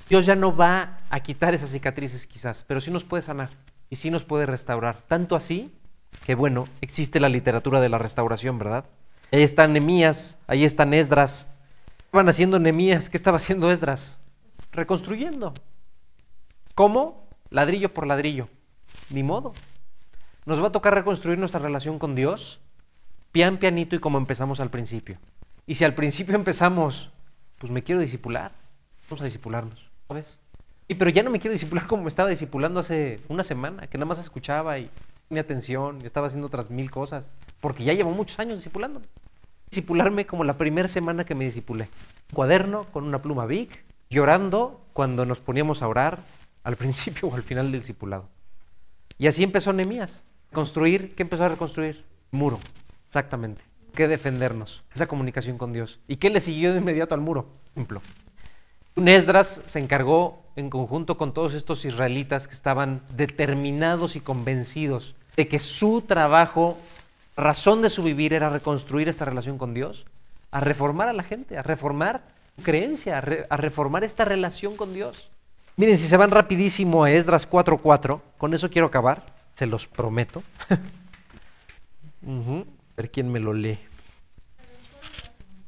[0.08, 3.50] Dios ya no va a quitar esas cicatrices quizás, pero sí nos puede sanar
[3.90, 5.02] y sí nos puede restaurar.
[5.06, 5.72] Tanto así
[6.24, 8.84] que, bueno, existe la literatura de la restauración, ¿verdad?
[9.32, 11.50] Ahí están Nemías, ahí están Esdras.
[12.10, 13.10] ¿Qué van haciendo Nemías?
[13.10, 14.18] ¿Qué estaba haciendo Esdras?
[14.72, 15.54] Reconstruyendo.
[16.74, 17.28] ¿Cómo?
[17.50, 18.48] Ladrillo por ladrillo.
[19.10, 19.52] Ni modo.
[20.46, 22.60] Nos va a tocar reconstruir nuestra relación con Dios,
[23.32, 25.18] pian pianito y como empezamos al principio.
[25.66, 27.10] Y si al principio empezamos,
[27.58, 28.52] pues me quiero disipular,
[29.10, 30.38] vamos a disipularnos, ¿sabes?
[30.86, 33.98] Y pero ya no me quiero disipular como me estaba disipulando hace una semana, que
[33.98, 34.88] nada más escuchaba y
[35.28, 39.06] mi atención, y estaba haciendo otras mil cosas, porque ya llevo muchos años disipulándome.
[39.70, 41.88] Disipularme como la primera semana que me disipulé.
[42.32, 46.22] Cuaderno con una pluma Bic, llorando cuando nos poníamos a orar
[46.62, 48.28] al principio o al final del discipulado.
[49.18, 50.22] Y así empezó Nehemías.
[50.52, 52.04] Construir, ¿qué empezó a reconstruir?
[52.30, 52.58] Muro,
[53.08, 53.62] exactamente.
[53.94, 54.84] ¿Qué defendernos?
[54.94, 56.00] Esa comunicación con Dios.
[56.06, 57.46] ¿Y qué le siguió de inmediato al muro?
[57.72, 58.02] Ejemplo.
[58.94, 65.14] Un Esdras se encargó en conjunto con todos estos israelitas que estaban determinados y convencidos
[65.36, 66.78] de que su trabajo,
[67.36, 70.06] razón de su vivir era reconstruir esta relación con Dios,
[70.50, 72.22] a reformar a la gente, a reformar
[72.56, 75.28] su creencia, a, re- a reformar esta relación con Dios.
[75.76, 79.22] Miren, si se van rapidísimo a Esdras 4.4, con eso quiero acabar,
[79.54, 80.42] se los prometo.
[82.26, 82.64] A
[82.96, 83.78] ver quién me lo lee.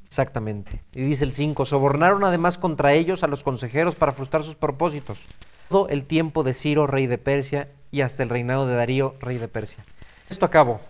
[0.08, 0.80] Exactamente.
[0.94, 5.26] Y dice el 5, sobornaron además contra ellos a los consejeros para frustrar sus propósitos.
[5.68, 9.36] Todo el tiempo de Ciro, rey de Persia, y hasta el reinado de Darío, rey
[9.36, 9.84] de Persia.
[10.30, 10.80] Esto acabó.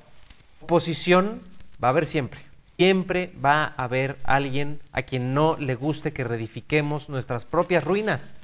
[0.62, 1.42] Oposición
[1.82, 2.40] va a haber siempre.
[2.76, 8.36] Siempre va a haber alguien a quien no le guste que reedifiquemos nuestras propias ruinas.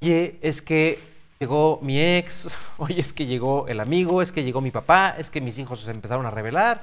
[0.00, 0.98] Oye, es que
[1.38, 5.28] llegó mi ex, oye, es que llegó el amigo, es que llegó mi papá, es
[5.28, 6.82] que mis hijos se empezaron a rebelar.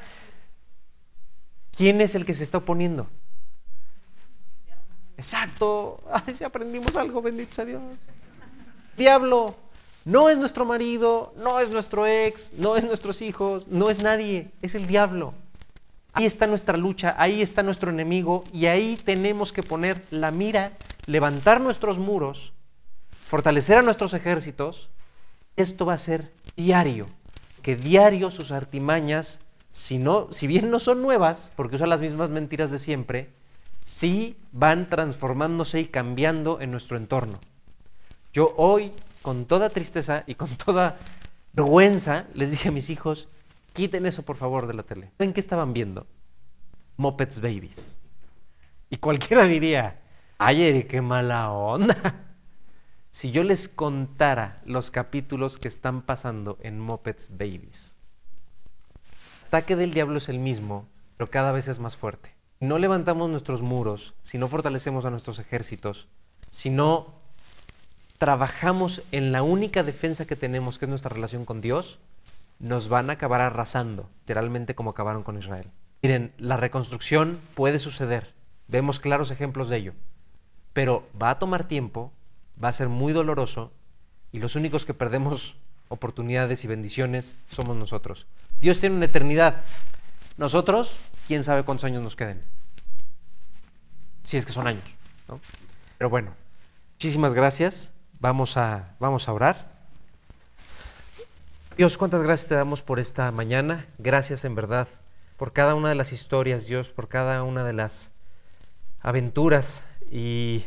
[1.77, 3.07] ¿Quién es el que se está oponiendo?
[5.15, 6.01] Exacto.
[6.11, 7.81] Ay, si aprendimos algo, bendito sea Dios.
[8.97, 9.55] Diablo
[10.05, 14.49] no es nuestro marido, no es nuestro ex, no es nuestros hijos, no es nadie,
[14.61, 15.33] es el diablo.
[16.13, 20.71] Ahí está nuestra lucha, ahí está nuestro enemigo y ahí tenemos que poner la mira,
[21.05, 22.53] levantar nuestros muros,
[23.27, 24.89] fortalecer a nuestros ejércitos.
[25.57, 27.07] Esto va a ser diario,
[27.61, 29.41] que diario sus artimañas,
[29.77, 33.29] si, si bien no son nuevas, porque usan las mismas mentiras de siempre,
[33.85, 37.39] sí van transformándose y cambiando en nuestro entorno.
[38.33, 40.97] Yo hoy, con toda tristeza y con toda
[41.53, 43.27] vergüenza, les dije a mis hijos,
[43.73, 45.11] quiten eso por favor de la tele.
[45.19, 46.07] ¿Ven qué estaban viendo?
[46.95, 47.99] Muppets Babies.
[48.89, 50.01] Y cualquiera diría,
[50.39, 52.23] ay, qué mala onda.
[53.11, 57.96] Si yo les contara los capítulos que están pasando en Muppets Babies,
[59.47, 62.35] ataque del diablo es el mismo, pero cada vez es más fuerte.
[62.59, 66.09] No levantamos nuestros muros, si no fortalecemos a nuestros ejércitos,
[66.49, 67.15] si no
[68.17, 71.99] trabajamos en la única defensa que tenemos, que es nuestra relación con Dios,
[72.59, 75.71] nos van a acabar arrasando, literalmente como acabaron con Israel.
[76.01, 78.33] Miren, la reconstrucción puede suceder,
[78.67, 79.93] vemos claros ejemplos de ello,
[80.73, 82.11] pero va a tomar tiempo,
[82.61, 83.71] va a ser muy doloroso
[84.33, 85.55] y los únicos que perdemos
[85.89, 88.27] oportunidades y bendiciones somos nosotros.
[88.61, 89.63] Dios tiene una eternidad.
[90.37, 90.93] Nosotros,
[91.27, 92.41] quién sabe cuántos años nos queden.
[94.23, 94.83] Si es que son años,
[95.27, 95.39] ¿no?
[95.97, 96.31] Pero bueno,
[96.93, 97.93] muchísimas gracias.
[98.19, 99.77] Vamos a, vamos a orar.
[101.77, 103.85] Dios, cuántas gracias te damos por esta mañana.
[103.97, 104.87] Gracias en verdad
[105.37, 108.11] por cada una de las historias, Dios, por cada una de las
[108.99, 110.65] aventuras y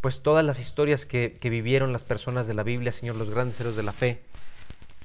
[0.00, 3.60] pues todas las historias que, que vivieron las personas de la Biblia, Señor, los grandes
[3.60, 4.22] héroes de la fe.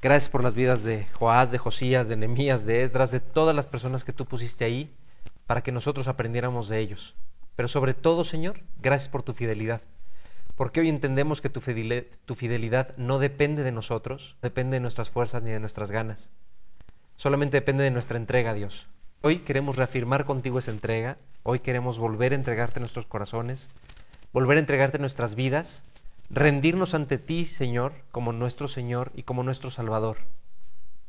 [0.02, 3.68] Gracias por las vidas de Joás, de Josías, de Nehemías, de Esdras, de todas las
[3.68, 4.94] personas que tú pusiste ahí
[5.46, 7.16] para que nosotros aprendiéramos de ellos.
[7.56, 9.82] Pero sobre todo, Señor, gracias por tu fidelidad
[10.62, 11.60] porque hoy entendemos que tu
[12.36, 16.30] fidelidad no depende de nosotros, depende de nuestras fuerzas ni de nuestras ganas.
[17.16, 18.88] Solamente depende de nuestra entrega a Dios.
[19.22, 23.70] Hoy queremos reafirmar contigo esa entrega, hoy queremos volver a entregarte nuestros corazones,
[24.34, 25.84] volver a entregarte nuestras vidas,
[26.30, 30.18] rendirnos ante ti, Señor, como nuestro Señor y como nuestro Salvador.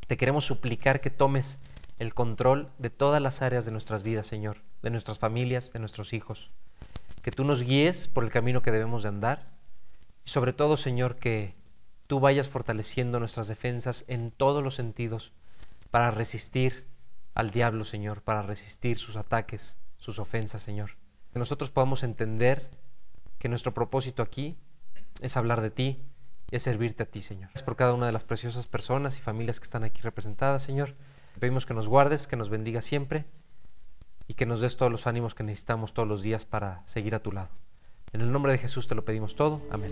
[0.07, 1.59] Te queremos suplicar que tomes
[1.99, 6.13] el control de todas las áreas de nuestras vidas, Señor, de nuestras familias, de nuestros
[6.13, 6.51] hijos
[7.23, 9.49] que tú nos guíes por el camino que debemos de andar
[10.25, 11.55] y sobre todo, Señor, que
[12.07, 15.33] tú vayas fortaleciendo nuestras defensas en todos los sentidos
[15.91, 16.87] para resistir
[17.35, 20.97] al diablo, Señor, para resistir sus ataques, sus ofensas, Señor.
[21.33, 22.69] Que nosotros podamos entender
[23.43, 24.57] que nuestro propósito aquí
[25.21, 26.01] es hablar de ti,
[26.53, 27.51] es servirte a ti, Señor.
[27.57, 30.95] Es por cada una de las preciosas personas y familias que están aquí representadas, Señor.
[31.41, 33.25] Pedimos que nos guardes, que nos bendiga siempre
[34.29, 37.23] y que nos des todos los ánimos que necesitamos todos los días para seguir a
[37.25, 37.49] tu lado.
[38.13, 39.61] En el nombre de Jesús te lo pedimos todo.
[39.73, 39.91] Amén.